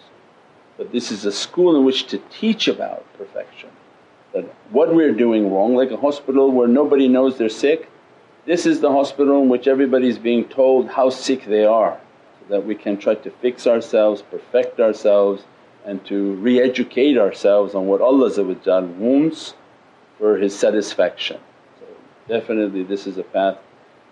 But 0.77 0.91
this 0.91 1.11
is 1.11 1.25
a 1.25 1.31
school 1.31 1.75
in 1.75 1.85
which 1.85 2.07
to 2.07 2.19
teach 2.29 2.67
about 2.67 3.05
perfection 3.17 3.69
that 4.33 4.45
what 4.71 4.93
we're 4.93 5.13
doing 5.13 5.51
wrong 5.51 5.75
like 5.75 5.91
a 5.91 5.97
hospital 5.97 6.51
where 6.51 6.67
nobody 6.67 7.07
knows 7.07 7.37
they're 7.37 7.49
sick, 7.49 7.89
this 8.45 8.65
is 8.65 8.79
the 8.79 8.91
hospital 8.91 9.41
in 9.41 9.49
which 9.49 9.67
everybody's 9.67 10.17
being 10.17 10.45
told 10.45 10.89
how 10.89 11.09
sick 11.09 11.45
they 11.45 11.65
are 11.65 11.99
so 12.39 12.53
that 12.53 12.65
we 12.65 12.75
can 12.75 12.97
try 12.97 13.15
to 13.15 13.29
fix 13.29 13.67
ourselves, 13.67 14.21
perfect 14.21 14.79
ourselves 14.79 15.43
and 15.87 16.05
to 16.05 16.33
re-educate 16.33 17.17
ourselves 17.17 17.73
on 17.73 17.87
what 17.87 18.01
Allah 18.01 18.29
wants 18.99 19.53
for 20.19 20.37
His 20.37 20.53
satisfaction. 20.53 21.39
So 21.79 21.85
definitely 22.27 22.83
this 22.83 23.07
is 23.07 23.17
a 23.17 23.23
path 23.23 23.57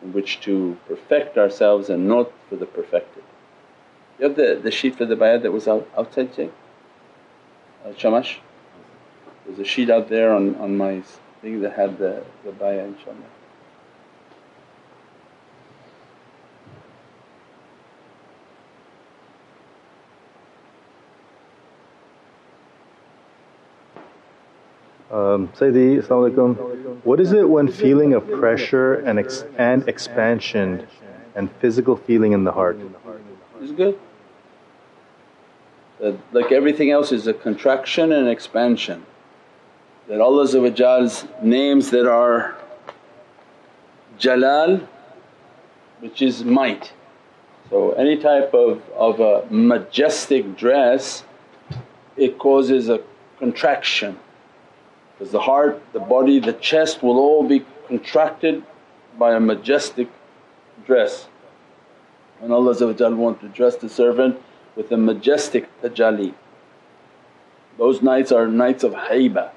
in 0.01 0.13
which 0.13 0.39
to 0.41 0.77
perfect 0.87 1.37
ourselves 1.37 1.89
and 1.89 2.07
not 2.07 2.31
for 2.49 2.55
the 2.55 2.65
perfected. 2.65 3.23
You 4.17 4.29
have 4.29 4.37
the, 4.37 4.59
the 4.63 4.71
sheet 4.71 4.95
for 4.95 5.05
the 5.05 5.17
bayat 5.17 5.41
that 5.43 5.51
was 5.51 5.67
out, 5.67 5.87
outside 5.97 6.33
Jay? 6.33 6.49
Uh, 7.85 7.93
Shamash? 7.97 8.39
There's 9.45 9.59
a 9.59 9.65
sheet 9.65 9.89
out 9.89 10.07
there 10.07 10.33
on, 10.33 10.55
on 10.55 10.77
my 10.77 11.03
thing 11.41 11.61
that 11.61 11.73
had 11.73 11.97
the, 11.97 12.23
the 12.45 12.53
bayah 12.53 12.87
inshaAllah. 12.87 13.34
Um, 25.15 25.47
Sayyidi, 25.47 26.03
Alaikum. 26.03 27.05
What 27.05 27.21
is 27.21 27.31
it 27.31 27.47
when 27.47 27.69
feeling 27.69 28.13
of 28.13 28.29
pressure 28.29 28.95
and, 28.95 29.17
ex- 29.17 29.45
and 29.57 29.87
expansion 29.87 30.85
and 31.35 31.49
physical 31.61 31.95
feeling 31.95 32.33
in 32.33 32.43
the 32.43 32.51
heart? 32.51 32.77
It's 33.61 33.71
good. 33.71 33.97
That 36.01 36.19
like 36.33 36.51
everything 36.51 36.91
else 36.91 37.13
is 37.13 37.27
a 37.27 37.33
contraction 37.33 38.11
and 38.11 38.27
expansion 38.27 39.05
that 40.09 40.19
Allah's 40.19 40.53
names 41.41 41.91
that 41.91 42.11
are 42.11 42.57
Jalal 44.17 44.81
which 46.01 46.21
is 46.21 46.43
might. 46.43 46.91
So 47.69 47.93
any 47.93 48.17
type 48.17 48.53
of, 48.53 48.81
of 48.89 49.21
a 49.21 49.45
majestic 49.49 50.57
dress 50.57 51.23
it 52.17 52.37
causes 52.37 52.89
a 52.89 52.99
contraction 53.39 54.19
because 55.17 55.31
the 55.31 55.41
heart, 55.41 55.81
the 55.93 55.99
body, 55.99 56.39
the 56.39 56.53
chest 56.53 57.01
will 57.01 57.17
all 57.17 57.47
be 57.47 57.65
contracted 57.87 58.63
by 59.17 59.33
a 59.33 59.39
majestic 59.39 60.09
dress. 60.85 61.27
And 62.41 62.51
Allah 62.51 62.75
wants 63.15 63.41
to 63.41 63.47
dress 63.47 63.75
the 63.77 63.89
servant 63.89 64.41
with 64.75 64.91
a 64.91 64.97
majestic 64.97 65.69
tajalli. 65.81 66.33
Those 67.77 68.01
nights 68.01 68.31
are 68.31 68.47
nights 68.47 68.83
of 68.83 68.93
haiba 68.93 69.51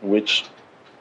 which 0.00 0.44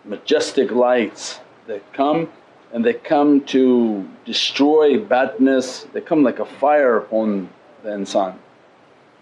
majestic 0.06 0.72
lights 0.72 1.40
they 1.68 1.82
come 1.94 2.30
and 2.72 2.84
they 2.84 2.94
come 2.94 3.42
to 3.46 4.08
destroy 4.26 5.00
badness, 5.00 5.86
they 5.94 6.02
come 6.02 6.24
like 6.24 6.40
a 6.40 6.46
fire 6.46 6.98
upon 6.98 7.50
the 7.84 7.90
insan. 7.90 8.36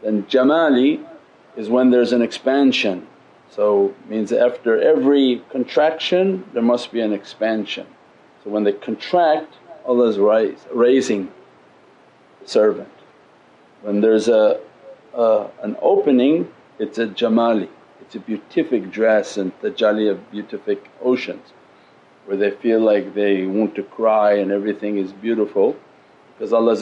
Then 0.01 0.23
jamali 0.23 1.05
is 1.57 1.67
when 1.67 1.91
there's 1.91 2.13
an 2.13 2.21
expansion. 2.21 3.07
So 3.51 3.93
means 4.07 4.31
after 4.31 4.81
every 4.81 5.43
contraction 5.49 6.45
there 6.53 6.61
must 6.63 6.91
be 6.91 7.01
an 7.01 7.11
expansion. 7.11 7.85
So 8.43 8.49
when 8.49 8.63
they 8.63 8.73
contract 8.73 9.53
Allah 9.85 10.07
is 10.07 10.17
raising 10.73 11.31
the 12.41 12.47
servant. 12.47 12.93
When 13.81 13.99
there's 13.99 14.29
a, 14.29 14.59
a 15.13 15.49
an 15.61 15.75
opening 15.81 16.51
it's 16.79 16.97
a 16.97 17.07
jamali 17.07 17.67
it's 17.99 18.15
a 18.15 18.19
beatific 18.19 18.89
dress 18.89 19.37
and 19.37 19.51
tajalli 19.61 20.09
of 20.09 20.31
beatific 20.31 20.89
oceans 21.01 21.53
where 22.25 22.37
they 22.37 22.51
feel 22.51 22.79
like 22.79 23.13
they 23.13 23.45
want 23.45 23.75
to 23.75 23.83
cry 23.83 24.33
and 24.33 24.51
everything 24.51 24.97
is 24.97 25.11
beautiful 25.11 25.75
because 26.33 26.53
Allah 26.53 26.73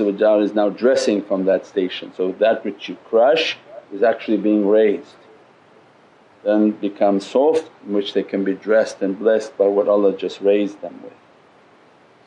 is 0.42 0.54
now 0.54 0.70
dressing 0.70 1.24
from 1.24 1.46
that 1.46 1.66
station. 1.66 2.14
So 2.16 2.34
that 2.34 2.64
which 2.64 2.90
you 2.90 2.98
crush 3.06 3.58
is 3.92 4.04
actually 4.04 4.38
being 4.38 4.68
raised 4.68 5.16
then 6.44 6.72
become 6.72 7.20
soft 7.20 7.70
in 7.86 7.94
which 7.94 8.14
they 8.14 8.24
can 8.24 8.44
be 8.44 8.54
dressed 8.54 9.02
and 9.02 9.20
blessed 9.20 9.58
by 9.58 9.68
what 9.68 9.88
Allah 9.88 10.16
just 10.16 10.42
raised 10.42 10.82
them 10.82 11.02
with. 11.04 11.14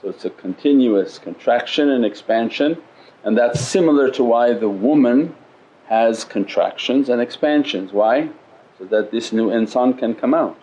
So 0.01 0.09
it's 0.09 0.25
a 0.25 0.31
continuous 0.31 1.19
contraction 1.19 1.89
and 1.89 2.05
expansion 2.05 2.83
and 3.25 3.39
that's 3.39 3.61
similar 3.61 4.11
to 4.11 4.25
why 4.25 4.53
the 4.53 4.69
woman 4.69 5.35
has 5.87 6.25
contractions 6.25 7.09
and 7.09 7.21
expansions. 7.21 7.93
Why? 7.93 8.31
so 8.83 8.89
that 8.89 9.11
this 9.11 9.33
new 9.33 9.49
insan 9.49 9.97
can 9.97 10.15
come 10.15 10.35
out. 10.35 10.59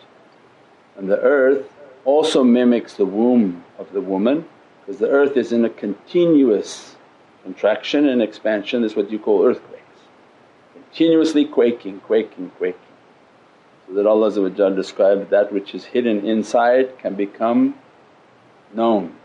And 0.98 1.10
the 1.10 1.20
earth 1.20 1.72
also 2.04 2.44
mimics 2.44 2.96
the 2.96 3.06
womb 3.06 3.64
of 3.78 3.92
the 3.94 4.02
woman 4.02 4.46
because 4.82 5.00
the 5.00 5.10
earth 5.10 5.38
is 5.38 5.52
in 5.52 5.64
a 5.64 5.70
continuous 5.70 6.96
contraction 7.44 8.08
and 8.08 8.22
expansion, 8.22 8.82
this 8.82 8.92
is 8.92 8.98
what 8.98 9.12
you 9.12 9.20
call 9.20 9.46
earthquakes. 9.46 9.80
Continuously 10.74 11.46
quaking, 11.46 12.00
quaking, 12.02 12.52
quaking. 12.58 12.80
That 13.94 14.06
Allah 14.06 14.32
described 14.76 15.32
that 15.32 15.52
which 15.52 15.74
is 15.74 15.86
hidden 15.86 16.26
inside 16.26 17.00
can 17.00 17.16
become 17.16 17.76
known. 18.74 19.16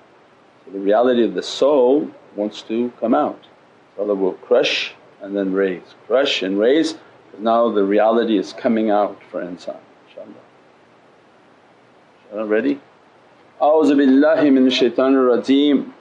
So 0.65 0.73
the 0.73 0.79
reality 0.79 1.25
of 1.25 1.35
the 1.35 1.43
soul 1.43 2.11
wants 2.35 2.63
to 2.63 2.93
come 2.99 3.15
out. 3.15 3.47
So 3.97 4.03
Allah 4.03 4.15
will 4.15 4.33
crush 4.33 4.95
and 5.21 5.37
then 5.37 5.53
raise, 5.53 5.95
crush 6.07 6.43
and 6.43 6.59
raise 6.59 6.95
because 7.27 7.41
now 7.41 7.71
the 7.71 7.85
reality 7.85 8.39
is 8.39 8.53
coming 8.53 8.91
out 8.91 9.21
for 9.31 9.43
insan 9.43 9.77
inshaAllah. 10.09 10.45
InshaAllah 12.33 12.49
ready? 12.49 12.81
A'udhu 13.61 13.97
billahi 13.97 14.53
min 14.53 14.67
shaitanir 14.67 15.29
rajeem. 15.29 15.93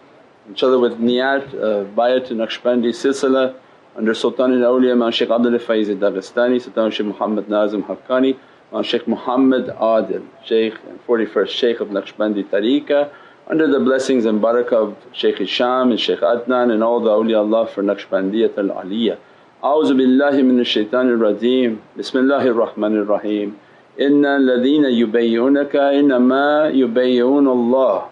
Inshallah 0.47 0.79
with 0.79 0.99
niyat 0.99 1.53
uh, 1.53 1.85
bayat 1.95 2.27
Naqshbandi 2.27 2.89
silsila 2.89 3.55
under 3.95 4.13
Sultan 4.13 4.51
al-Awliya 4.53 4.95
Mawlana 4.95 5.13
Shaykh 5.13 5.29
Abdul 5.29 5.59
Faiz 5.59 5.87
Dagestani, 5.87 6.61
Sultan 6.61 6.91
Shaykh 6.91 7.07
Muhammad 7.07 7.47
Nazim 7.47 7.83
Haqqani, 7.83 8.37
Mawlana 8.73 8.85
Shaykh 8.85 9.07
Muhammad 9.07 9.67
Adil, 9.67 10.25
Shaykh 10.45 10.73
and 10.89 10.99
41st 11.05 11.49
Shaykh 11.49 11.79
of 11.79 11.89
Naqshbandi 11.89 12.45
Tariqah 12.49 13.11
under 13.47 13.67
the 13.67 13.79
blessings 13.79 14.25
and 14.25 14.41
barakah 14.41 14.73
of 14.73 14.97
Shaykh 15.11 15.37
Hisham 15.37 15.91
and 15.91 15.99
Shaykh 15.99 16.21
Adnan 16.21 16.73
and 16.73 16.83
all 16.83 16.99
the 16.99 17.11
awliyaullah 17.11 17.69
for 17.69 17.83
Naqshbandiyat 17.83 18.57
al-Aliyah. 18.57 19.17
A'udhu 19.61 19.93
billahi 19.95 20.41
minash 20.41 20.89
shaitanir 20.89 21.19
rajeem. 21.19 21.79
Bismillahir 21.95 22.55
Rahmanir 22.55 23.07
Rahim. 23.07 23.59
Inna 23.97 24.39
alladhina 24.39 24.89
yubayyunaka 24.89 25.93
innama 25.93 26.73
yubayyuna 26.73 27.51
Allah 27.51 28.09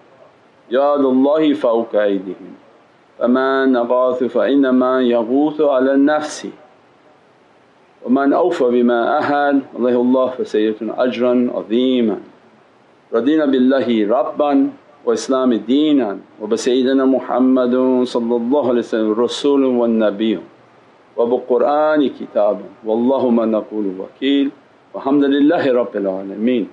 yadullahi 0.69 1.55
fawqa 1.55 2.05
aydihim 2.07 2.55
aghathu 3.19 4.29
fa 4.31 4.47
innama 4.47 5.01
yaghuthu 5.01 5.69
ala 5.69 5.97
nafsi 5.97 6.51
ومن 8.05 8.33
أوفى 8.33 8.63
بما 8.63 8.99
أهد 9.19 9.61
الله 9.77 9.95
الله 10.01 10.27
فسيئة 10.41 10.81
أجرا 10.81 11.33
عظيما. 11.53 12.17
رضينا 13.13 13.45
بالله 13.45 13.87
ربا 14.09 14.51
وإسلام 15.05 15.53
دينا. 15.53 16.17
وبسيدنا 16.41 17.05
محمد 17.05 18.03
صلى 18.03 18.35
الله 18.35 18.63
عليه 18.69 18.79
وسلم 18.79 19.11
رسول 19.13 19.65
والنبي. 19.65 20.39
وبقرآن 21.17 22.01
كتابا 22.09 22.65
والله 22.85 23.29
ما 23.29 23.45
نقول 23.45 23.85
وكيل. 23.99 24.49
والحمد 24.93 25.23
لله 25.23 25.63
رب 25.73 25.93
العالمين. 25.95 26.67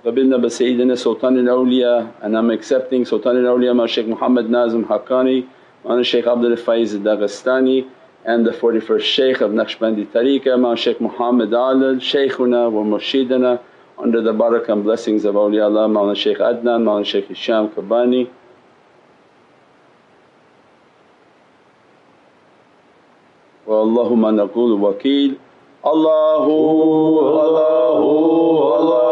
وقبلنا 0.00 0.36
بسيدنا 0.36 0.94
سلطان 0.94 1.38
الأولياء. 1.38 2.26
And 2.26 2.34
I'm 2.34 2.50
accepting 2.50 3.06
al-Awliya 3.06 3.76
Ma 3.76 3.86
Shaykh 3.86 4.08
Muhammad 4.08 4.50
Nazim 4.50 4.84
Haqqani, 4.84 5.46
Mawlana 5.84 6.04
Shaykh 6.04 6.26
Abdul 6.26 6.56
Faiz 6.56 6.98
Dagestani 6.98 7.84
and 8.24 8.46
the 8.46 8.50
41st 8.50 9.00
Shaykh 9.00 9.40
of 9.40 9.52
Naqshbandi 9.52 10.06
Tariqah, 10.08 10.44
Mawlana 10.44 10.76
Shaykh 10.76 11.00
Muhammad 11.00 11.50
Adil, 11.50 11.96
Shaykhuna 12.00 12.70
wa 12.70 12.82
Murshidana 12.82 13.60
under 13.98 14.22
the 14.22 14.32
barakah 14.32 14.70
and 14.70 14.84
blessings 14.84 15.24
of 15.24 15.34
awliyaullah 15.34 15.90
Mawlana 15.90 16.16
Shaykh 16.16 16.38
Adnan, 16.38 16.84
Mawlana 16.84 17.06
Shaykh 17.06 17.28
Hisham 17.28 17.70
Kabbani. 17.70 18.28
Allahumma 23.66 24.34
naqulu 24.34 24.78
wakil 24.78 25.38
Allahu 25.84 26.56
Allahu 27.40 28.08
Allahu 28.74 29.09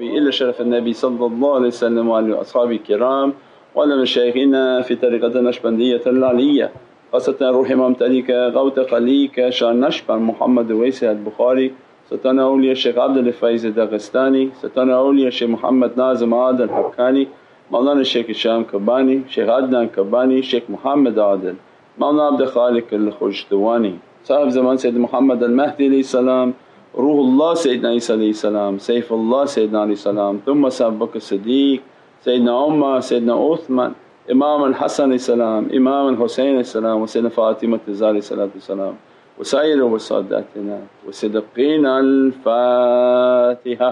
ربي 0.00 0.18
إلى 0.18 0.32
شرف 0.32 0.60
النبي 0.60 0.92
صلى 0.92 1.26
الله 1.26 1.54
عليه 1.54 1.66
وسلم 1.66 2.08
وعلي 2.08 2.40
أصحابه 2.40 2.70
الكرام 2.70 3.32
وعلى 3.74 3.96
مشايخنا 3.96 4.82
في 4.82 4.96
طريقة 4.96 5.38
النشبندية 5.38 6.00
العلية 6.06 6.70
خاصة 7.12 7.36
روح 7.40 7.70
إمام 7.70 7.94
تليك 7.94 8.30
غوت 8.30 8.78
قليك 8.78 9.48
شان 9.48 9.80
نشبن 9.80 10.18
محمد 10.18 10.72
ويسي 10.72 11.10
البخاري 11.10 11.74
ستانا 12.10 12.42
أولياء 12.42 12.72
الشيخ 12.72 12.98
عبد 12.98 13.16
الفايز 13.16 13.66
الدغستاني 13.66 14.50
ستانا 14.62 14.96
أولياء 14.96 15.28
الشيخ 15.28 15.50
محمد 15.50 15.90
نازم 15.96 16.34
عادل 16.34 16.70
حكاني 16.70 17.28
مولانا 17.70 18.00
الشيخ 18.00 18.30
هشام 18.30 18.64
كباني 18.64 19.22
شيخ 19.28 19.48
عدنان 19.48 19.88
كباني 19.88 20.38
الشيخ 20.38 20.62
محمد 20.68 21.18
عادل. 21.18 21.54
مولانا 21.98 22.26
عبد 22.26 22.40
الخالق 22.40 22.84
الخجدواني 22.92 23.94
صاحب 24.24 24.48
زمان 24.48 24.76
سيد 24.76 24.98
محمد 24.98 25.42
المهدي 25.42 25.86
عليه 25.86 26.00
السلام. 26.00 26.54
روح 26.96 27.18
الله 27.18 27.54
سيدنا 27.54 27.88
عيسى 27.88 28.12
عليه 28.12 28.30
السلام 28.30 28.78
سيف 28.78 29.12
الله 29.12 29.44
سيدنا 29.44 29.80
عليه 29.80 29.92
السلام 29.92 30.40
ثم 30.46 30.68
سابق 30.68 31.08
الصديق 31.16 31.80
سيدنا 32.24 32.58
عمر 32.58 33.00
سيدنا 33.00 33.34
عثمان 33.34 33.92
إمام 34.32 34.64
الحسن 34.64 35.04
عليه 35.04 35.14
السلام 35.14 35.68
إمام 35.74 36.08
الحسين 36.08 36.46
عليه 36.48 36.60
السلام 36.60 37.02
وسيدنا 37.02 37.28
فاطمة 37.28 37.80
الزهرا 37.88 38.08
عليه 38.08 38.18
الصلاة 38.18 38.48
والسلام 38.54 38.94
وسائر 39.38 39.82
وساداتنا 39.84 40.80
وصدقين 41.08 41.86
الفاتحة 41.86 43.90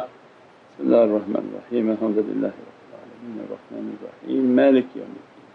بسم 0.71 0.81
الله 0.87 1.05
الرحمن 1.05 1.43
الرحيم 1.53 1.91
الحمد 1.91 2.19
لله 2.29 2.49
رب 2.49 2.79
العالمين 2.89 3.37
الرحمن 3.47 3.97
الرحيم 3.97 4.43
مالك 4.57 4.87
يوم 4.97 5.13
الدين 5.21 5.49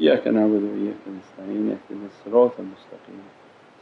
إياك 0.00 0.28
نعبد 0.28 0.62
وإياك 0.62 1.02
نستعين 1.18 1.66
اهدنا 1.76 2.06
الصراط 2.12 2.52
المستقيم 2.58 3.20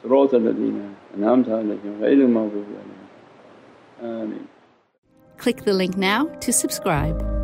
صراط 0.04 0.34
الذين 0.34 0.82
أنعمت 1.18 1.50
عليهم 1.50 2.02
غير 2.02 2.14
المغضوب 2.14 2.66
عليهم 2.82 4.22
آمين 4.22 4.46
Click 5.38 5.66
the 5.66 5.74
link 5.74 5.98
now 5.98 6.26
to 6.40 6.54
subscribe. 6.54 7.39